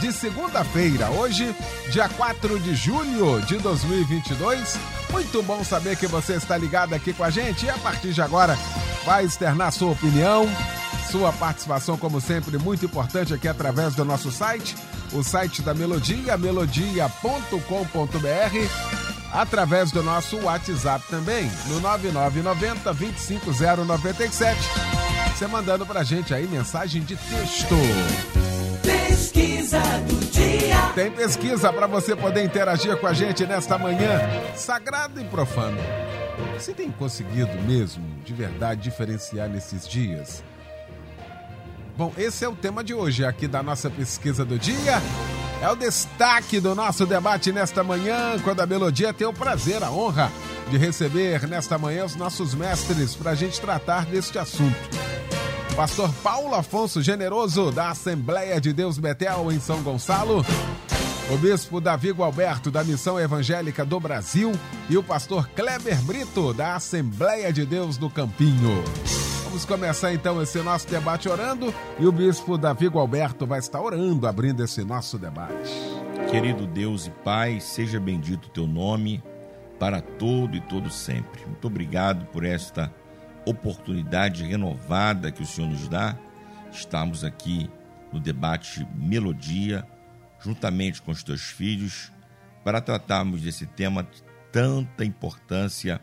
[0.00, 1.54] de segunda-feira, hoje,
[1.90, 4.78] dia 4 de julho de 2022.
[5.10, 8.22] Muito bom saber que você está ligado aqui com a gente e a partir de
[8.22, 8.58] agora
[9.04, 10.48] vai externar sua opinião,
[11.10, 14.76] sua participação, como sempre, muito importante aqui através do nosso site,
[15.12, 17.54] o site da Melodia, melodia.com.br
[19.32, 24.58] através do nosso WhatsApp também, no 9990 25097.
[25.34, 27.74] Você mandando pra gente aí mensagem de texto.
[28.82, 30.92] Pesquisa do dia.
[30.94, 34.20] Tem pesquisa para você poder interagir com a gente nesta manhã,
[34.54, 35.78] sagrado e profano.
[36.54, 40.44] Você tem conseguido mesmo, de verdade, diferenciar nesses dias?
[41.96, 45.00] Bom, esse é o tema de hoje aqui da nossa pesquisa do dia.
[45.62, 49.90] É o destaque do nosso debate nesta manhã, quando a Melodia tem o prazer, a
[49.90, 50.30] honra
[50.70, 54.76] de receber nesta manhã os nossos mestres para a gente tratar deste assunto.
[55.76, 60.46] Pastor Paulo Afonso Generoso, da Assembleia de Deus Betel, em São Gonçalo.
[61.28, 64.52] O bispo Davi Gualberto, da Missão Evangélica do Brasil.
[64.88, 68.84] E o pastor Kleber Brito, da Assembleia de Deus do Campinho.
[69.42, 74.28] Vamos começar então esse nosso debate orando e o bispo Davi Gualberto vai estar orando,
[74.28, 75.72] abrindo esse nosso debate.
[76.30, 79.20] Querido Deus e Pai, seja bendito o teu nome
[79.78, 81.44] para todo e todo sempre.
[81.46, 82.94] Muito obrigado por esta
[83.46, 86.16] oportunidade renovada que o Senhor nos dá.
[86.72, 87.70] Estamos aqui
[88.12, 89.86] no debate Melodia,
[90.40, 92.12] juntamente com os teus filhos,
[92.64, 96.00] para tratarmos desse tema de tanta importância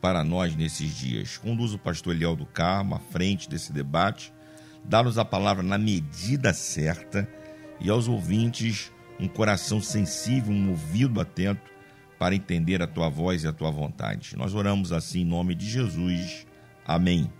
[0.00, 1.36] para nós nesses dias.
[1.36, 4.32] Conduz o pastor Eliel do Carmo à frente desse debate,
[4.84, 7.28] dá-nos a palavra na medida certa
[7.78, 11.70] e aos ouvintes um coração sensível, um ouvido atento
[12.18, 14.36] para entender a tua voz e a tua vontade.
[14.36, 16.46] Nós oramos assim em nome de Jesus.
[16.86, 17.30] Amém.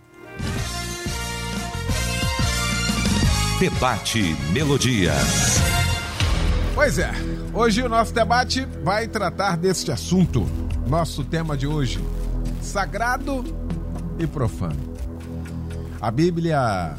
[3.59, 5.13] Debate Melodia.
[6.73, 7.11] Pois é,
[7.53, 10.47] hoje o nosso debate vai tratar deste assunto.
[10.87, 11.99] Nosso tema de hoje,
[12.61, 13.43] sagrado
[14.17, 14.79] e profano.
[15.99, 16.95] A Bíblia,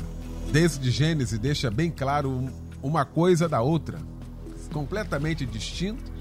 [0.52, 2.48] desde Gênesis, deixa bem claro
[2.82, 3.98] uma coisa da outra,
[4.72, 6.12] completamente distintos.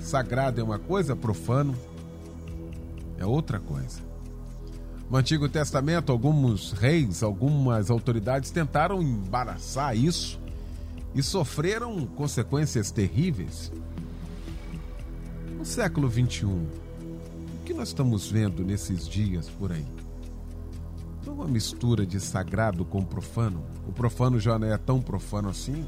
[0.00, 1.74] Sagrado é uma coisa, profano
[3.18, 4.07] é outra coisa.
[5.10, 10.38] No Antigo Testamento, alguns reis, algumas autoridades tentaram embaraçar isso
[11.14, 13.72] e sofreram consequências terríveis.
[15.56, 16.66] No século 21,
[17.64, 19.84] que nós estamos vendo nesses dias por aí?
[21.26, 23.62] Não uma mistura de sagrado com profano.
[23.86, 25.86] O profano já não é tão profano assim.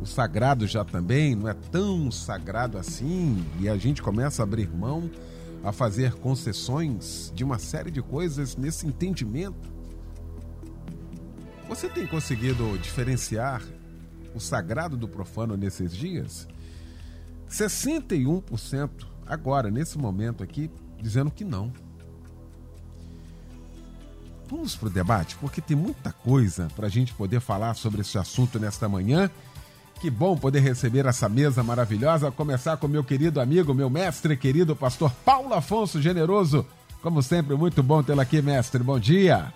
[0.00, 3.44] O sagrado já também não é tão sagrado assim.
[3.60, 5.10] E a gente começa a abrir mão,
[5.62, 9.68] a fazer concessões de uma série de coisas nesse entendimento.
[11.68, 13.62] Você tem conseguido diferenciar
[14.34, 16.48] o sagrado do profano nesses dias?
[17.50, 18.90] 61%
[19.26, 20.70] agora, nesse momento aqui,
[21.00, 21.72] dizendo que não.
[24.48, 28.16] Vamos para o debate, porque tem muita coisa para a gente poder falar sobre esse
[28.16, 29.30] assunto nesta manhã.
[30.00, 32.30] Que bom poder receber essa mesa maravilhosa.
[32.30, 36.64] Começar com meu querido amigo, meu mestre querido, pastor Paulo Afonso Generoso.
[37.02, 38.80] Como sempre, muito bom tê-lo aqui, mestre.
[38.82, 39.52] Bom dia.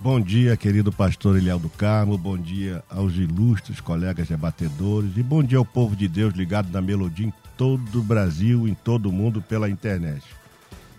[0.00, 2.16] Bom dia, querido pastor Eliel do Carmo.
[2.16, 5.14] Bom dia aos ilustres colegas debatedores.
[5.14, 8.74] E bom dia ao povo de Deus ligado na melodia em todo o Brasil, em
[8.74, 10.24] todo o mundo pela internet.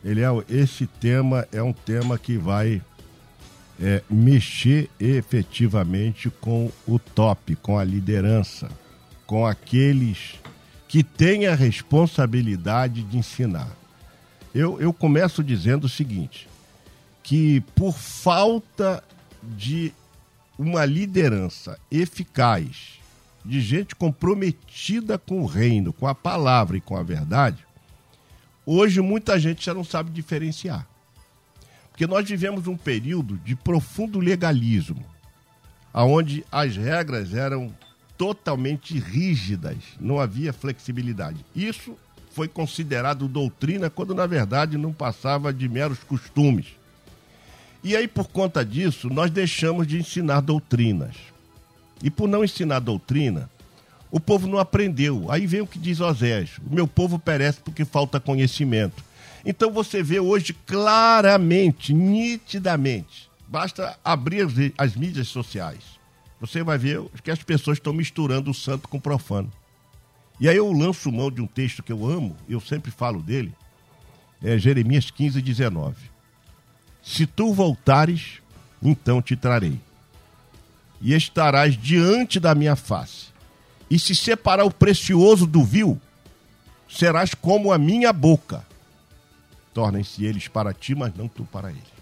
[0.05, 2.79] Eliel, esse tema é um tema que vai
[3.81, 8.69] é, mexer efetivamente com o top, com a liderança,
[9.33, 10.35] com aqueles
[10.87, 13.75] que têm a responsabilidade de ensinar.
[14.53, 16.47] Eu, eu começo dizendo o seguinte:
[17.23, 19.03] que por falta
[19.41, 19.91] de
[20.55, 22.99] uma liderança eficaz,
[23.43, 27.65] de gente comprometida com o reino, com a palavra e com a verdade,
[28.63, 30.87] hoje muita gente já não sabe diferenciar.
[31.89, 35.03] Porque nós vivemos um período de profundo legalismo,
[35.91, 37.73] onde as regras eram
[38.23, 41.43] totalmente rígidas, não havia flexibilidade.
[41.53, 41.97] Isso
[42.31, 46.67] foi considerado doutrina quando na verdade não passava de meros costumes.
[47.83, 51.17] E aí, por conta disso, nós deixamos de ensinar doutrinas.
[52.01, 53.49] E por não ensinar doutrina,
[54.15, 55.25] O povo não aprendeu.
[55.31, 59.03] Aí vem o que diz Osés: o meu povo perece porque falta conhecimento.
[59.43, 65.79] Então você vê hoje claramente, nitidamente, basta abrir as, as mídias sociais.
[66.43, 69.49] Você vai ver que as pessoas estão misturando o santo com o profano.
[70.41, 73.55] E aí eu lanço mão de um texto que eu amo, eu sempre falo dele,
[74.43, 75.95] é Jeremias 15, 19.
[77.01, 78.41] Se tu voltares,
[78.81, 79.79] então te trarei,
[80.99, 83.27] e estarás diante da minha face.
[83.89, 86.01] E se separar o precioso do vil,
[86.89, 88.67] serás como a minha boca.
[89.73, 91.93] Tornem-se eles para ti, mas não tu para eles.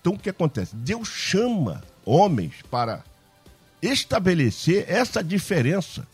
[0.00, 0.74] Então o que acontece?
[0.74, 3.04] Deus chama homens para
[3.86, 6.06] estabelecer essa diferença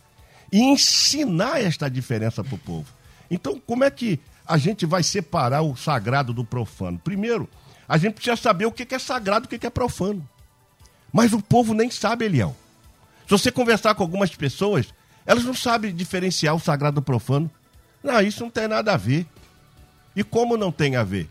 [0.53, 2.87] e ensinar esta diferença para o povo.
[3.31, 6.99] Então, como é que a gente vai separar o sagrado do profano?
[6.99, 7.49] Primeiro,
[7.89, 10.29] a gente precisa saber o que é sagrado e o que é profano.
[11.13, 12.57] Mas o povo nem sabe, Eliel.
[13.25, 14.93] Se você conversar com algumas pessoas,
[15.25, 17.51] elas não sabem diferenciar o sagrado do profano.
[18.03, 19.27] Não, isso não tem nada a ver.
[20.17, 21.29] E como não tem a ver?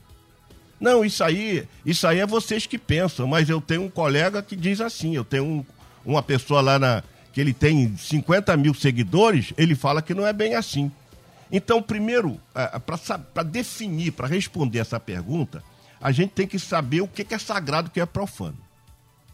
[0.79, 4.55] Não, isso aí, isso aí é vocês que pensam, mas eu tenho um colega que
[4.55, 5.65] diz assim, eu tenho um,
[6.09, 10.33] uma pessoa lá na, que ele tem 50 mil seguidores, ele fala que não é
[10.33, 10.91] bem assim.
[11.51, 12.39] Então, primeiro,
[13.33, 15.63] para definir, para responder essa pergunta,
[16.01, 18.57] a gente tem que saber o que é sagrado e o que é profano.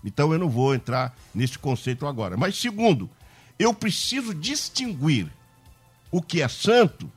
[0.04, 2.38] Então, eu não vou entrar nesse conceito agora.
[2.38, 3.10] Mas, segundo,
[3.58, 5.32] eu preciso distinguir
[6.12, 7.12] o que é santo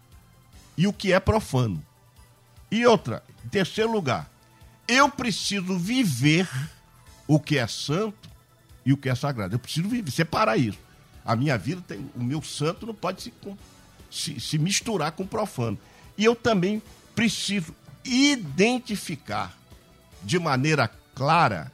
[0.76, 1.84] e o que é profano.
[2.70, 4.30] E outra, em terceiro lugar,
[4.86, 6.48] eu preciso viver
[7.26, 8.28] o que é santo
[8.88, 9.54] e o que é sagrado.
[9.54, 10.78] Eu preciso viver, separar isso.
[11.22, 12.10] A minha vida tem.
[12.16, 13.34] O meu santo não pode se,
[14.10, 15.78] se, se misturar com o profano.
[16.16, 16.82] E eu também
[17.14, 19.54] preciso identificar
[20.22, 21.70] de maneira clara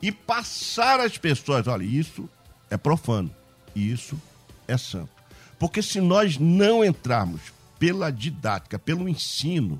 [0.00, 2.26] e passar às pessoas: olha, isso
[2.70, 3.30] é profano
[3.74, 4.20] isso
[4.66, 5.10] é santo.
[5.58, 7.40] Porque se nós não entrarmos
[7.78, 9.78] pela didática, pelo ensino,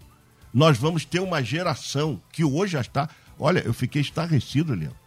[0.52, 3.08] nós vamos ter uma geração que hoje já está.
[3.38, 5.01] Olha, eu fiquei estarrecido, Leandro.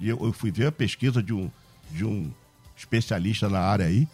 [0.00, 1.50] E eu, eu fui ver a pesquisa de um,
[1.90, 2.30] de um
[2.76, 4.08] especialista na área aí.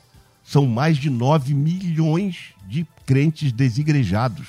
[0.44, 4.48] São mais de 9 milhões de crentes desigrejados.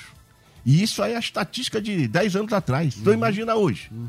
[0.66, 2.96] E isso aí é a estatística de 10 anos atrás.
[2.98, 3.18] Então uhum.
[3.18, 3.88] imagina hoje.
[3.90, 4.08] Uhum.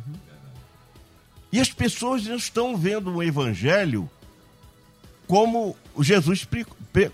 [1.51, 4.09] E as pessoas estão vendo o evangelho
[5.27, 6.47] como Jesus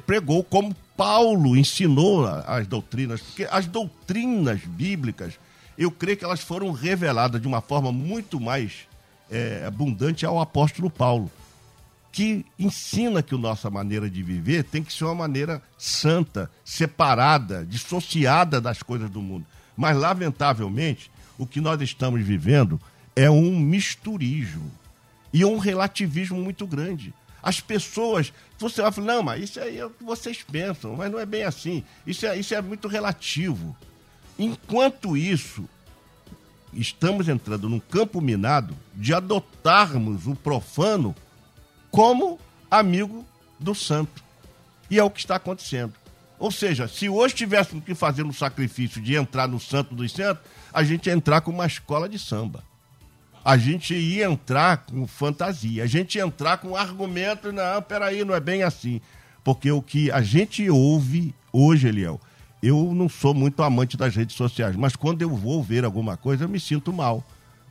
[0.05, 3.21] pregou, como Paulo ensinou as doutrinas.
[3.21, 5.33] Porque as doutrinas bíblicas,
[5.77, 8.87] eu creio que elas foram reveladas de uma forma muito mais
[9.29, 11.31] é, abundante ao apóstolo Paulo,
[12.11, 17.65] que ensina que a nossa maneira de viver tem que ser uma maneira santa, separada,
[17.65, 19.45] dissociada das coisas do mundo.
[19.75, 22.79] Mas, lamentavelmente, o que nós estamos vivendo
[23.15, 24.71] é um misturismo
[25.33, 27.13] e um relativismo muito grande.
[27.43, 31.11] As pessoas, você vai falar, não, mas isso aí é o que vocês pensam, mas
[31.11, 31.83] não é bem assim.
[32.07, 33.75] Isso é, isso é muito relativo.
[34.39, 35.67] Enquanto isso,
[36.75, 41.15] estamos entrando num campo minado de adotarmos o profano
[41.91, 42.39] como
[42.69, 43.25] amigo
[43.59, 44.23] do santo.
[44.89, 45.93] E é o que está acontecendo.
[46.37, 50.43] Ou seja, se hoje tivéssemos que fazer um sacrifício de entrar no santo dos santos,
[50.73, 52.63] a gente ia entrar com uma escola de samba.
[53.43, 58.35] A gente ia entrar com fantasia, a gente ia entrar com argumento, não, peraí, não
[58.35, 58.99] é bem assim.
[59.43, 62.19] Porque o que a gente ouve hoje, Eliel,
[62.65, 66.45] eu não sou muito amante das redes sociais, mas quando eu vou ver alguma coisa,
[66.45, 67.23] eu me sinto mal.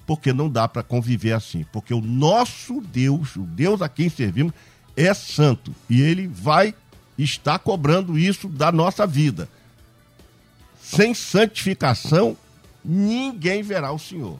[0.06, 1.64] Porque não dá para conviver assim.
[1.72, 4.52] Porque o nosso Deus, o Deus a quem servimos,
[4.96, 5.74] é santo.
[5.90, 6.74] E ele vai
[7.18, 9.48] estar cobrando isso da nossa vida.
[10.80, 12.36] Sem santificação,
[12.84, 14.38] ninguém verá o Senhor.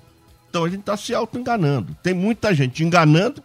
[0.49, 1.97] Então a gente está se auto-enganando.
[2.01, 3.43] Tem muita gente enganando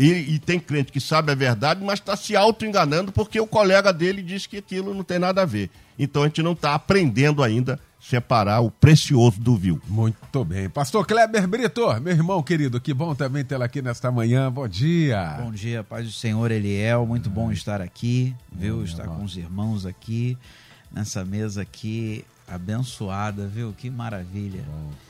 [0.00, 3.92] e, e, tem crente que sabe a verdade, mas está se auto-enganando porque o colega
[3.92, 5.68] dele diz que aquilo não tem nada a ver.
[5.98, 9.78] Então a gente não está aprendendo ainda separar o precioso do vil.
[9.86, 10.70] Muito bem.
[10.70, 14.50] Pastor Kleber Brito, meu irmão querido, que bom também tê-lo aqui nesta manhã.
[14.50, 15.36] Bom dia.
[15.38, 17.04] Bom dia, paz do Senhor Eliel.
[17.04, 18.82] Muito bom estar aqui, viu?
[18.82, 20.38] Estar com os irmãos aqui,
[20.90, 23.74] nessa mesa aqui abençoada, viu?
[23.76, 24.64] Que maravilha.
[24.66, 25.09] Bom.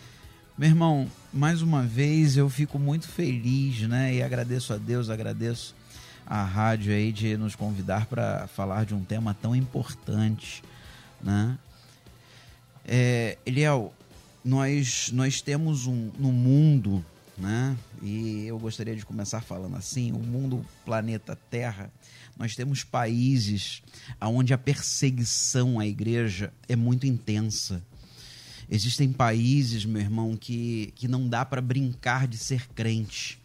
[0.60, 4.16] Meu irmão, mais uma vez eu fico muito feliz, né?
[4.16, 5.74] E agradeço a Deus, agradeço
[6.26, 10.62] a rádio aí de nos convidar para falar de um tema tão importante,
[11.18, 11.58] né?
[12.84, 13.94] É, Eliel,
[14.44, 17.02] nós, nós temos um, no mundo,
[17.38, 17.74] né?
[18.02, 21.90] E eu gostaria de começar falando assim, o mundo, planeta Terra,
[22.38, 23.82] nós temos países
[24.20, 27.82] onde a perseguição à igreja é muito intensa.
[28.70, 33.40] Existem países, meu irmão, que, que não dá para brincar de ser crente.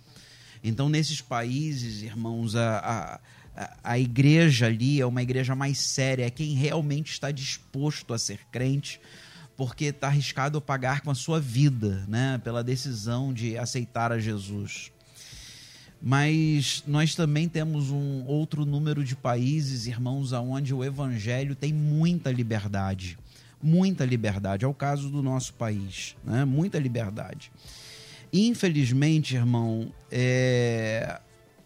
[0.63, 3.19] Então, nesses países, irmãos, a,
[3.55, 8.19] a, a, igreja ali é uma igreja mais séria, é quem realmente está disposto a
[8.19, 9.01] ser crente,
[9.57, 14.19] porque está arriscado a pagar com a sua vida, né, pela decisão de aceitar a
[14.19, 14.91] Jesus.
[16.01, 22.31] Mas nós também temos um outro número de países, irmãos, aonde o evangelho tem muita
[22.31, 23.17] liberdade.
[23.61, 24.65] Muita liberdade.
[24.65, 26.45] É o caso do nosso país, né?
[26.45, 27.51] Muita liberdade.
[28.31, 31.19] Infelizmente, irmão, é...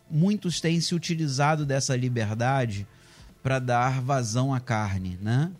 [0.10, 2.88] muitos têm se utilizado dessa liberdade
[3.42, 5.52] para dar vazão à carne, né?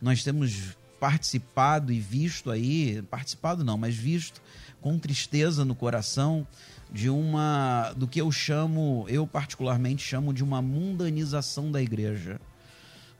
[0.00, 4.42] Nós temos participado e visto aí, participado não, mas visto
[4.80, 6.46] com tristeza no coração
[6.92, 12.40] de uma do que eu chamo, eu particularmente chamo de uma mundanização da igreja.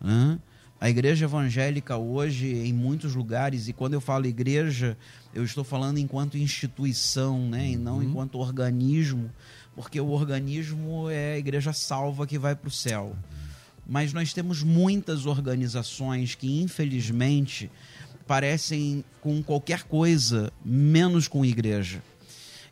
[0.00, 0.38] Né?
[0.78, 4.96] A igreja evangélica hoje, em muitos lugares, e quando eu falo igreja,
[5.34, 7.70] eu estou falando enquanto instituição, né?
[7.70, 8.02] e não uhum.
[8.02, 9.30] enquanto organismo,
[9.74, 13.16] porque o organismo é a igreja salva que vai para o céu.
[13.88, 17.70] Mas nós temos muitas organizações que, infelizmente,
[18.26, 22.02] parecem com qualquer coisa, menos com igreja.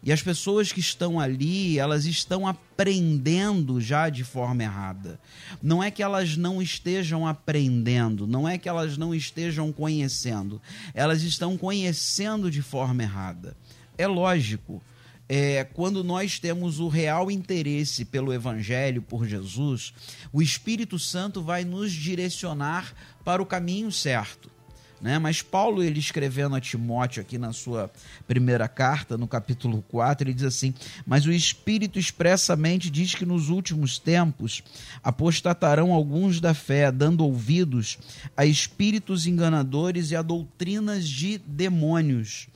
[0.04, 5.18] E as pessoas que estão ali, elas estão aprendendo já de forma errada.
[5.62, 10.60] Não é que elas não estejam aprendendo, não é que elas não estejam conhecendo.
[10.92, 13.56] Elas estão conhecendo de forma errada.
[13.96, 14.82] É lógico.
[15.26, 19.94] É, quando nós temos o real interesse pelo Evangelho, por Jesus,
[20.30, 22.94] o Espírito Santo vai nos direcionar
[23.24, 24.53] para o caminho certo.
[25.00, 25.18] Né?
[25.18, 27.90] Mas Paulo, ele escrevendo a Timóteo aqui na sua
[28.26, 30.72] primeira carta, no capítulo 4, ele diz assim:
[31.06, 34.62] Mas o Espírito expressamente diz que nos últimos tempos
[35.02, 37.98] apostatarão alguns da fé, dando ouvidos
[38.36, 42.48] a espíritos enganadores e a doutrinas de demônios.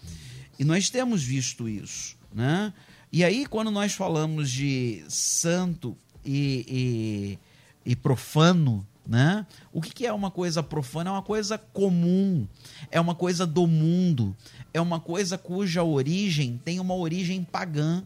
[0.58, 2.16] E nós temos visto isso.
[2.34, 2.72] Né?
[3.12, 7.38] E aí, quando nós falamos de santo e,
[7.84, 9.46] e, e profano, né?
[9.72, 11.08] O que, que é uma coisa profana?
[11.08, 12.46] É uma coisa comum,
[12.90, 14.36] é uma coisa do mundo,
[14.74, 18.04] é uma coisa cuja origem tem uma origem pagã.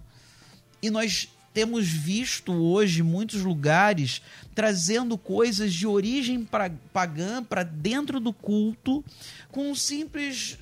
[0.81, 4.23] E nós temos visto hoje muitos lugares
[4.55, 6.47] trazendo coisas de origem
[6.93, 9.05] pagã para dentro do culto,
[9.51, 10.59] com um simples.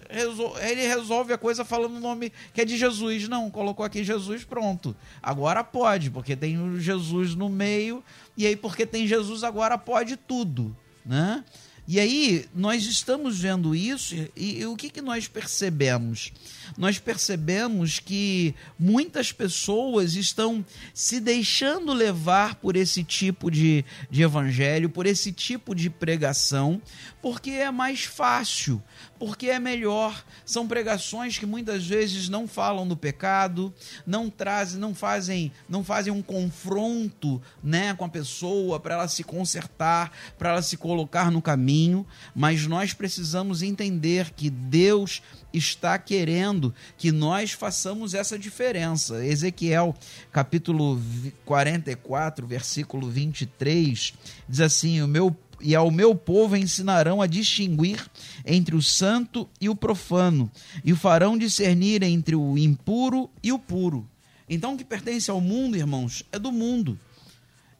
[0.61, 3.29] Ele resolve a coisa falando o nome que é de Jesus.
[3.29, 4.95] Não, colocou aqui Jesus, pronto.
[5.23, 8.03] Agora pode, porque tem o Jesus no meio,
[8.37, 10.77] e aí porque tem Jesus agora pode tudo.
[11.05, 11.45] Né?
[11.93, 16.33] E aí nós estamos vendo isso e, e, o que, que nós percebemos?
[16.79, 24.89] Nós percebemos que muitas pessoas estão se deixando levar por esse tipo de, de evangelho,
[24.89, 26.81] por esse tipo de pregação,
[27.23, 28.83] porque é mais fácil,
[29.19, 30.25] porque é melhor.
[30.45, 33.73] São pregações que muitas vezes não falam do pecado,
[34.07, 39.23] não trazem, não fazem, não fazem um confronto, né, com a pessoa para ela se
[39.23, 45.23] consertar, para ela se colocar no caminho, mas nós precisamos entender que Deus
[45.53, 49.25] está querendo que nós façamos essa diferença.
[49.25, 49.95] Ezequiel,
[50.33, 51.00] capítulo
[51.45, 54.15] 44, versículo 23,
[54.49, 58.05] diz assim: "O meu e ao meu povo ensinarão a distinguir
[58.45, 60.50] entre o santo e o profano,
[60.85, 64.09] e o farão discernir entre o impuro e o puro.
[64.49, 66.99] Então, o que pertence ao mundo, irmãos, é do mundo.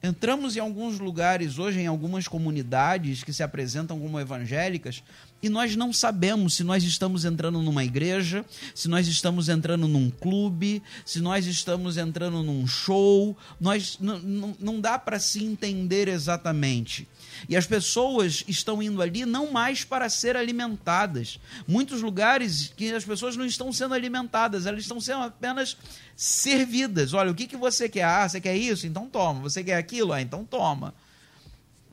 [0.03, 5.03] Entramos em alguns lugares hoje, em algumas comunidades que se apresentam como evangélicas,
[5.43, 10.09] e nós não sabemos se nós estamos entrando numa igreja, se nós estamos entrando num
[10.09, 13.35] clube, se nós estamos entrando num show.
[13.59, 17.07] Nós não dá para se entender exatamente.
[17.47, 21.39] E as pessoas estão indo ali não mais para ser alimentadas.
[21.67, 25.77] Muitos lugares que as pessoas não estão sendo alimentadas, elas estão sendo apenas
[26.15, 27.13] servidas.
[27.13, 28.03] Olha, o que, que você quer?
[28.03, 28.85] Ah, você quer isso?
[28.85, 29.41] Então toma.
[29.41, 30.13] Você quer aquilo?
[30.13, 30.93] Ah, então toma.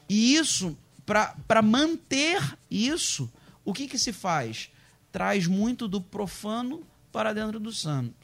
[0.09, 3.31] E isso, para manter isso,
[3.65, 4.71] o que, que se faz?
[5.13, 8.15] Traz muito do profano para dentro do santo.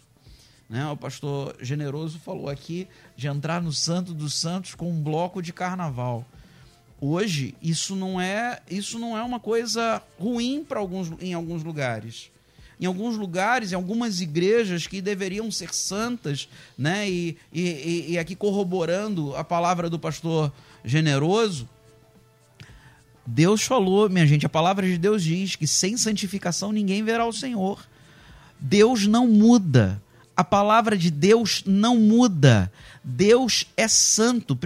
[0.69, 0.87] Né?
[0.88, 5.52] O pastor Generoso falou aqui de entrar no Santo dos Santos com um bloco de
[5.52, 6.26] carnaval
[7.04, 12.30] hoje isso não é isso não é uma coisa ruim para alguns em alguns lugares.
[12.80, 18.34] Em alguns lugares em algumas igrejas que deveriam ser santas né e, e, e aqui
[18.34, 20.52] corroborando a palavra do pastor
[20.84, 21.68] generoso
[23.26, 27.32] Deus falou minha gente a palavra de Deus diz que sem santificação ninguém verá o
[27.32, 27.87] Senhor.
[28.61, 30.02] Deus não muda
[30.37, 32.71] a palavra de Deus não muda.
[33.03, 34.55] Deus é santo.
[34.55, 34.59] 1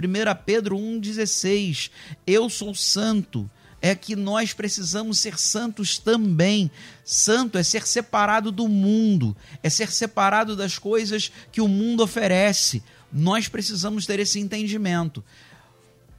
[0.45, 1.91] Pedro 1,16.
[2.25, 3.49] Eu sou santo.
[3.81, 6.69] É que nós precisamos ser santos também.
[7.05, 12.83] Santo é ser separado do mundo, é ser separado das coisas que o mundo oferece.
[13.11, 15.23] Nós precisamos ter esse entendimento.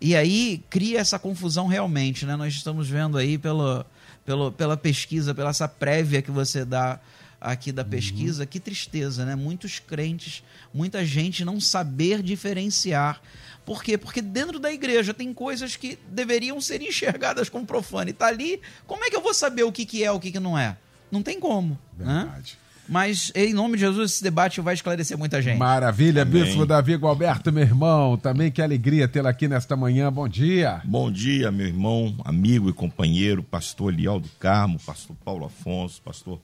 [0.00, 2.34] E aí cria essa confusão realmente, né?
[2.34, 3.84] Nós estamos vendo aí pelo,
[4.24, 6.98] pelo, pela pesquisa, pela essa prévia que você dá
[7.40, 9.34] aqui da pesquisa, que tristeza, né?
[9.34, 10.42] Muitos crentes,
[10.74, 13.20] muita gente não saber diferenciar.
[13.64, 13.96] Por quê?
[13.96, 18.10] Porque dentro da igreja tem coisas que deveriam ser enxergadas como profano.
[18.10, 20.32] E tá ali, como é que eu vou saber o que, que é o que,
[20.32, 20.76] que não é?
[21.10, 21.78] Não tem como.
[21.98, 22.24] Né?
[22.24, 22.58] Verdade.
[22.88, 25.56] Mas, em nome de Jesus, esse debate vai esclarecer muita gente.
[25.56, 26.42] Maravilha, Amém.
[26.42, 28.16] Bispo Davi Gualberto, meu irmão.
[28.16, 30.12] Também que alegria tê-lo aqui nesta manhã.
[30.12, 30.82] Bom dia.
[30.84, 36.40] Bom dia, meu irmão, amigo e companheiro, pastor Lial do Carmo, pastor Paulo Afonso, pastor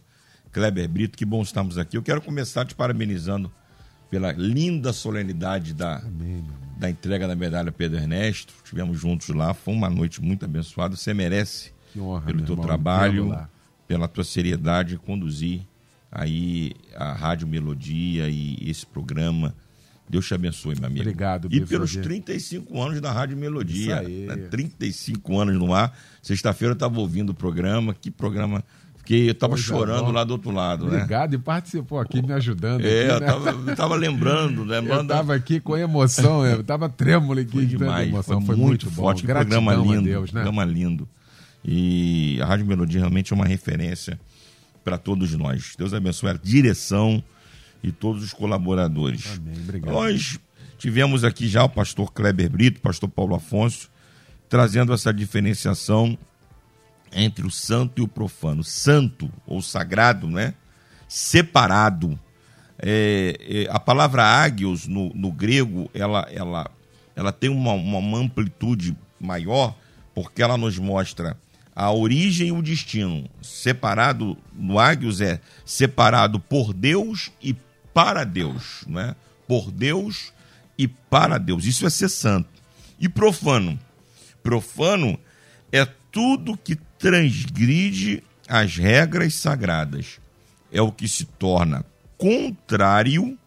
[0.56, 1.98] Kleber Brito, que bom estarmos aqui.
[1.98, 3.52] Eu quero começar te parabenizando
[4.10, 6.02] pela linda solenidade da,
[6.78, 8.54] da entrega da medalha Pedro Ernesto.
[8.64, 10.96] Estivemos juntos lá, foi uma noite muito abençoada.
[10.96, 13.38] Você merece honra, pelo teu irmão, trabalho,
[13.86, 15.60] pela tua seriedade em conduzir
[16.10, 19.54] aí a Rádio Melodia e esse programa.
[20.08, 21.02] Deus te abençoe, meu amigo.
[21.02, 22.06] Obrigado, E pelos Davi.
[22.08, 24.02] 35 anos da Rádio Melodia.
[24.02, 24.26] Isso aí.
[24.26, 24.36] né?
[24.48, 25.94] 35 anos no ar.
[26.22, 27.92] Sexta-feira eu estava ouvindo o programa.
[27.92, 28.64] Que programa.
[29.06, 30.12] Fiquei, eu estava Coisa chorando boa.
[30.14, 30.96] lá do outro lado, né?
[30.96, 32.84] Obrigado e participou aqui me ajudando.
[32.84, 33.26] É, aqui, eu né?
[33.26, 35.02] tava, eu tava lembrando, Eu lembrando.
[35.02, 38.40] estava aqui com emoção, eu estava trêmulo aqui Foi demais, emoção.
[38.40, 39.02] foi, muito, bom.
[39.02, 40.42] forte, que Gratidão programa a lindo, Deus, né?
[40.42, 41.08] programa lindo.
[41.64, 44.18] E a Rádio Melodia realmente é uma referência
[44.84, 45.74] para todos nós.
[45.78, 47.22] Deus abençoe a direção
[47.84, 49.36] e todos os colaboradores.
[49.36, 49.94] Amém, obrigado.
[49.94, 50.40] Nós
[50.78, 53.88] tivemos aqui já o pastor Kleber Brito, pastor Paulo Afonso,
[54.48, 56.18] trazendo essa diferenciação
[57.12, 58.62] entre o santo e o profano.
[58.62, 60.54] Santo ou sagrado, né?
[61.08, 62.18] Separado.
[62.78, 66.70] É, é, a palavra ágios no, no grego, ela, ela,
[67.14, 69.74] ela tem uma, uma, amplitude maior,
[70.14, 71.38] porque ela nos mostra
[71.74, 73.28] a origem e o destino.
[73.40, 77.56] Separado no ágios é separado por Deus e
[77.94, 79.16] para Deus, né?
[79.48, 80.32] Por Deus
[80.76, 81.64] e para Deus.
[81.64, 82.48] Isso é ser santo.
[82.98, 83.78] E profano?
[84.42, 85.18] Profano
[85.72, 85.86] é
[86.16, 90.18] tudo que transgride as regras sagradas.
[90.72, 91.84] É o que se torna
[92.16, 93.38] contrário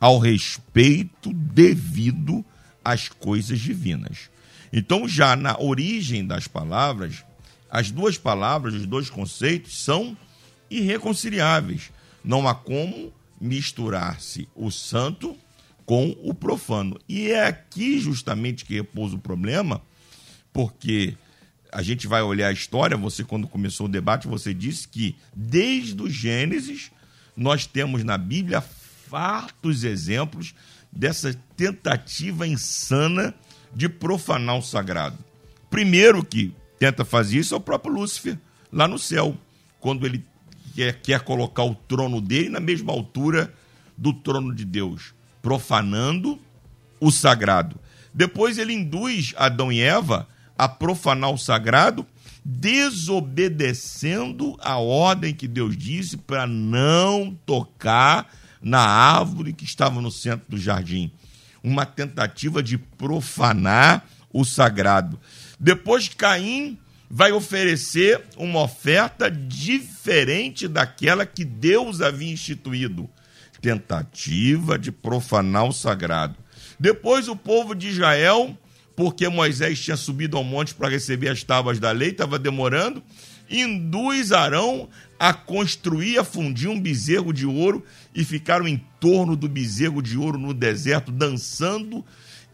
[0.00, 2.44] ao respeito devido
[2.84, 4.30] às coisas divinas.
[4.72, 7.24] Então, já na origem das palavras,
[7.70, 10.16] as duas palavras, os dois conceitos são
[10.68, 11.92] irreconciliáveis.
[12.24, 15.36] Não há como misturar-se o santo
[15.86, 16.98] com o profano.
[17.08, 19.80] E é aqui justamente que repousa o problema,
[20.52, 21.16] porque
[21.72, 26.00] a gente vai olhar a história, você quando começou o debate, você disse que desde
[26.02, 26.90] o Gênesis
[27.36, 30.54] nós temos na Bíblia fartos exemplos
[30.90, 33.34] dessa tentativa insana
[33.74, 35.18] de profanar o sagrado.
[35.70, 38.38] Primeiro que tenta fazer isso é o próprio Lúcifer,
[38.72, 39.36] lá no céu,
[39.78, 40.24] quando ele
[40.74, 43.52] quer, quer colocar o trono dele na mesma altura
[43.96, 46.38] do trono de Deus, profanando
[47.00, 47.78] o sagrado.
[48.12, 50.26] Depois ele induz Adão e Eva
[50.58, 52.04] a profanar o sagrado,
[52.44, 58.28] desobedecendo a ordem que Deus disse para não tocar
[58.60, 61.12] na árvore que estava no centro do jardim.
[61.62, 65.18] Uma tentativa de profanar o sagrado.
[65.60, 66.76] Depois Caim
[67.10, 73.08] vai oferecer uma oferta diferente daquela que Deus havia instituído.
[73.60, 76.36] Tentativa de profanar o sagrado.
[76.78, 78.56] Depois o povo de Israel,
[78.98, 83.00] porque Moisés tinha subido ao monte para receber as tábuas da lei, estava demorando,
[83.48, 89.48] induz Arão a construir, a fundir um bezerro de ouro e ficaram em torno do
[89.48, 92.04] bezerro de ouro no deserto, dançando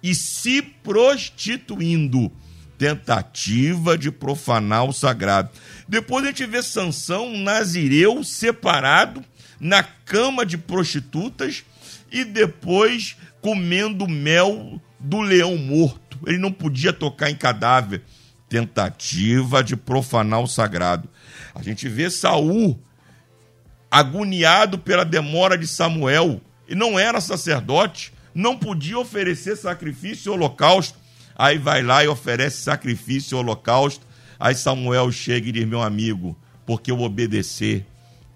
[0.02, 2.30] e se prostituindo.
[2.76, 5.48] Tentativa de profanar o sagrado.
[5.88, 9.24] Depois a gente vê Sansão, um nazireu, separado,
[9.58, 11.64] na cama de prostitutas
[12.12, 16.03] e depois comendo mel do leão morto.
[16.26, 18.02] Ele não podia tocar em cadáver.
[18.48, 21.08] Tentativa de profanar o sagrado.
[21.54, 22.78] A gente vê Saul
[23.90, 30.98] agoniado pela demora de Samuel e não era sacerdote, não podia oferecer sacrifício e holocausto.
[31.36, 34.06] Aí vai lá e oferece sacrifício e holocausto.
[34.38, 37.86] Aí Samuel chega e diz: Meu amigo, porque o obedecer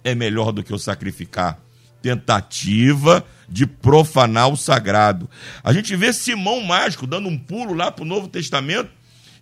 [0.05, 1.59] é melhor do que o sacrificar.
[2.01, 5.29] Tentativa de profanar o sagrado.
[5.65, 8.91] A gente vê Simão Mágico dando um pulo lá para o Novo Testamento.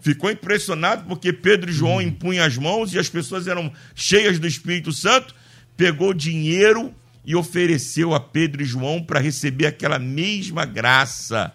[0.01, 4.47] Ficou impressionado porque Pedro e João impunham as mãos e as pessoas eram cheias do
[4.47, 5.35] Espírito Santo.
[5.77, 11.53] Pegou dinheiro e ofereceu a Pedro e João para receber aquela mesma graça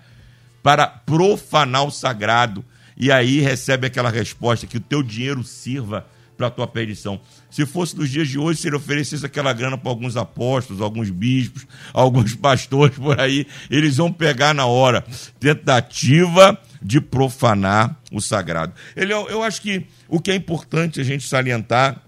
[0.61, 2.63] para profanar o sagrado.
[2.97, 6.05] E aí recebe aquela resposta: que o teu dinheiro sirva
[6.41, 7.21] para a tua perdição.
[7.51, 11.11] Se fosse nos dias de hoje, se ele oferecesse aquela grana para alguns apóstolos, alguns
[11.11, 15.05] bispos, alguns pastores por aí, eles vão pegar na hora.
[15.39, 18.73] Tentativa de profanar o sagrado.
[18.95, 22.01] Ele, eu, eu acho que o que é importante a gente salientar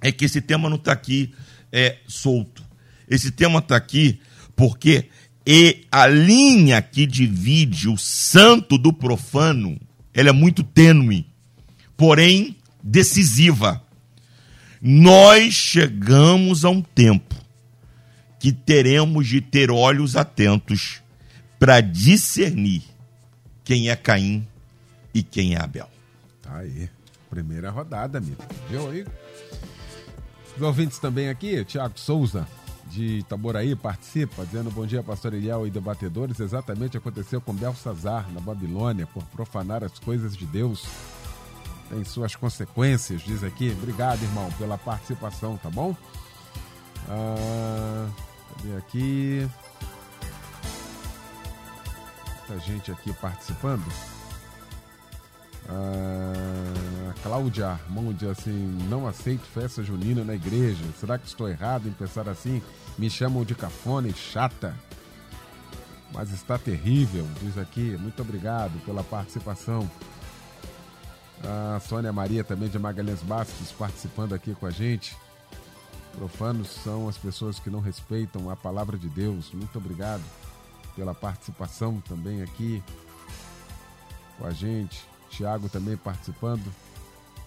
[0.00, 1.34] é que esse tema não está aqui
[1.70, 2.64] é, solto.
[3.06, 4.18] Esse tema está aqui
[4.56, 5.08] porque
[5.46, 9.78] e a linha que divide o santo do profano,
[10.12, 11.26] ela é muito tênue,
[11.96, 12.57] porém
[12.88, 13.82] decisiva.
[14.80, 17.34] Nós chegamos a um tempo
[18.38, 21.02] que teremos de ter olhos atentos
[21.58, 22.82] para discernir
[23.64, 24.46] quem é Caim
[25.12, 25.88] e quem é Abel.
[26.40, 26.88] Tá aí.
[27.28, 28.42] Primeira rodada, amigo.
[28.70, 29.04] Viu aí?
[30.56, 32.48] Os ouvintes também aqui, Tiago Souza,
[32.90, 36.40] de Itaboraí, participa, dizendo bom dia, pastor Eliel e debatedores.
[36.40, 40.86] Exatamente aconteceu com Belsazar, na Babilônia, por profanar as coisas de Deus.
[41.88, 43.70] Tem suas consequências, diz aqui.
[43.70, 45.96] Obrigado, irmão, pela participação, tá bom?
[47.08, 48.08] Ah,
[48.56, 49.48] cadê aqui?
[52.48, 53.84] Muita gente aqui participando.
[55.68, 60.84] Ah, a Cláudia Armão diz assim: Não aceito festa junina na igreja.
[60.98, 62.62] Será que estou errado em pensar assim?
[62.98, 64.74] Me chamam de cafona e chata.
[66.12, 67.96] Mas está terrível, diz aqui.
[67.98, 69.88] Muito obrigado pela participação.
[71.44, 75.16] A Sônia Maria, também de Magalhães Bastos, participando aqui com a gente.
[76.16, 79.52] Profanos são as pessoas que não respeitam a palavra de Deus.
[79.52, 80.22] Muito obrigado
[80.96, 82.82] pela participação também aqui
[84.36, 85.06] com a gente.
[85.30, 86.72] Tiago também participando.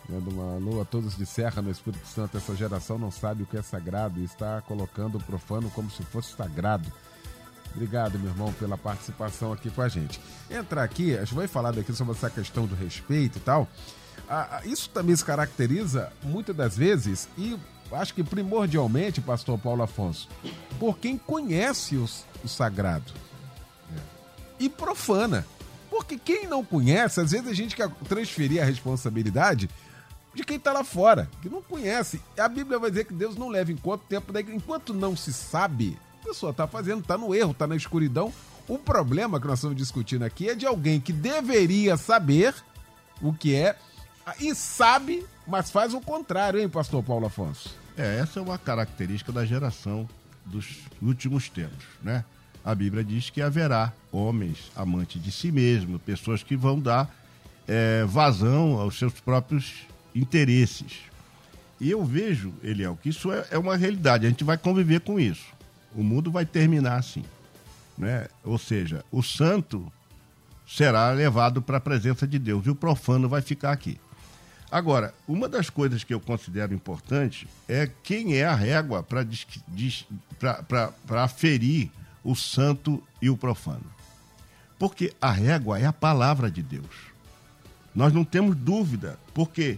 [0.07, 2.37] Dando uma alô a todos de Serra no Espírito Santo.
[2.37, 6.03] Essa geração não sabe o que é sagrado e está colocando o profano como se
[6.03, 6.91] fosse sagrado.
[7.73, 10.19] Obrigado, meu irmão, pela participação aqui com a gente.
[10.49, 13.67] Entrar aqui, a gente vai falar daqui sobre essa questão do respeito e tal.
[14.29, 17.57] Ah, isso também se caracteriza, muitas das vezes, e
[17.91, 20.27] acho que primordialmente, pastor Paulo Afonso,
[20.79, 23.11] por quem conhece os, o sagrado
[24.59, 25.45] e profana.
[25.89, 29.69] Porque quem não conhece, às vezes a gente quer transferir a responsabilidade
[30.33, 32.21] de quem está lá fora, que não conhece.
[32.37, 35.33] A Bíblia vai dizer que Deus não leva em conta o tempo enquanto não se
[35.33, 38.31] sabe, pessoa está fazendo, está no erro, está na escuridão.
[38.67, 42.53] O problema que nós estamos discutindo aqui é de alguém que deveria saber
[43.21, 43.75] o que é
[44.39, 47.75] e sabe, mas faz o contrário, hein, pastor Paulo Afonso?
[47.97, 50.07] É, essa é uma característica da geração
[50.45, 52.23] dos últimos tempos, né?
[52.63, 57.13] A Bíblia diz que haverá homens amantes de si mesmo, pessoas que vão dar
[57.67, 60.99] é, vazão aos seus próprios interesses.
[61.79, 65.19] E eu vejo, Eliel, que isso é, é uma realidade, a gente vai conviver com
[65.19, 65.45] isso.
[65.95, 67.23] O mundo vai terminar assim.
[67.97, 68.27] Né?
[68.43, 69.91] Ou seja, o santo
[70.67, 73.99] será levado para a presença de Deus e o profano vai ficar aqui.
[74.71, 79.23] Agora, uma das coisas que eu considero importante é quem é a régua para
[81.23, 81.91] aferir
[82.23, 83.83] o santo e o profano.
[84.79, 87.11] Porque a régua é a palavra de Deus.
[87.93, 89.77] Nós não temos dúvida, porque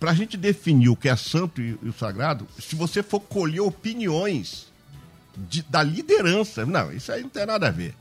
[0.00, 3.60] para a gente definir o que é santo e, o sagrado, se você for colher
[3.60, 4.72] opiniões
[5.36, 7.94] de, da liderança, não, isso aí não tem nada a ver.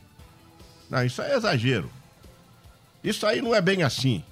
[0.89, 1.89] Não, isso aí é exagero.
[3.03, 4.23] Isso aí não é bem assim.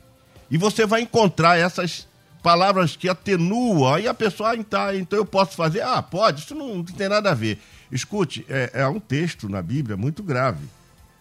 [0.50, 2.08] E você vai encontrar essas
[2.42, 5.82] palavras que atenuam, aí a pessoa, ah, tá, então eu posso fazer?
[5.82, 7.60] Ah, pode, isso não, não tem nada a ver.
[7.92, 10.66] Escute, é, é, um texto na Bíblia muito grave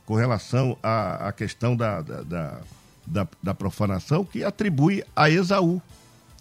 [0.06, 2.60] com relação à, à questão da, da,
[3.06, 5.80] da, da, profanação que atribui a Esaú,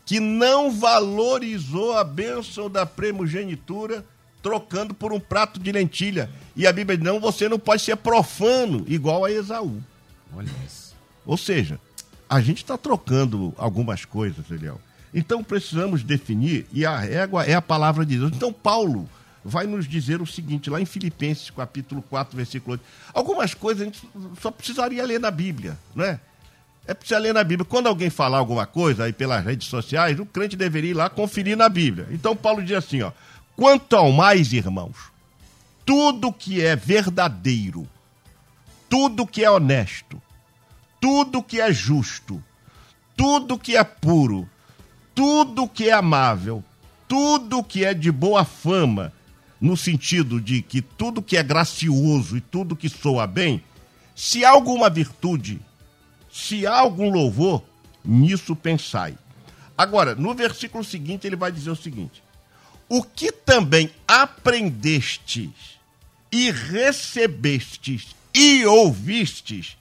[0.06, 4.04] que não valorizou a bênção da primogenitura
[4.41, 6.30] trocando por um prato de lentilha.
[6.56, 9.82] E a Bíblia diz, não, você não pode ser profano igual a Esaú.
[10.36, 10.95] Olha isso.
[11.25, 11.80] Ou seja,
[12.30, 14.80] a gente está trocando algumas coisas, Eliel.
[15.13, 18.32] Então precisamos definir, e a régua é a palavra de Deus.
[18.34, 19.10] Então, Paulo
[19.43, 22.84] vai nos dizer o seguinte, lá em Filipenses, capítulo 4, versículo 8.
[23.13, 24.08] Algumas coisas a gente
[24.41, 26.19] só precisaria ler na Bíblia, não é?
[26.86, 27.65] É preciso ler na Bíblia.
[27.65, 31.56] Quando alguém falar alguma coisa aí pelas redes sociais, o crente deveria ir lá conferir
[31.56, 32.08] na Bíblia.
[32.12, 33.12] Então Paulo diz assim, ó:
[33.59, 35.11] "Quanto ao mais, irmãos,
[35.85, 37.85] tudo que é verdadeiro,
[38.87, 40.21] tudo que é honesto,
[41.01, 42.41] tudo que é justo,
[43.17, 44.49] tudo que é puro,
[45.13, 46.63] tudo que é amável,
[47.05, 49.11] tudo que é de boa fama,
[49.59, 53.61] no sentido de que tudo que é gracioso e tudo que soa bem,
[54.15, 55.59] se há alguma virtude,
[56.31, 57.61] se há algum louvor,
[58.05, 59.17] nisso pensai.
[59.77, 62.23] Agora, no versículo seguinte, ele vai dizer o seguinte:
[62.89, 65.52] O que também aprendestes
[66.32, 69.78] e recebestes e ouvistes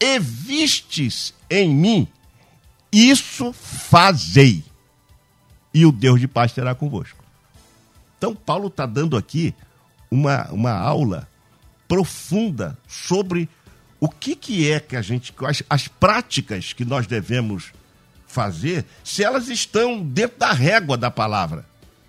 [0.00, 2.08] e vistes em mim,
[2.92, 4.64] isso fazei,
[5.74, 7.24] e o Deus de paz será convosco.
[8.16, 9.54] Então, Paulo está dando aqui
[10.10, 11.28] uma, uma aula
[11.86, 13.48] profunda sobre
[14.00, 15.34] o que, que é que a gente.
[15.44, 17.72] As, as práticas que nós devemos
[18.26, 21.66] fazer, se elas estão dentro da régua da palavra.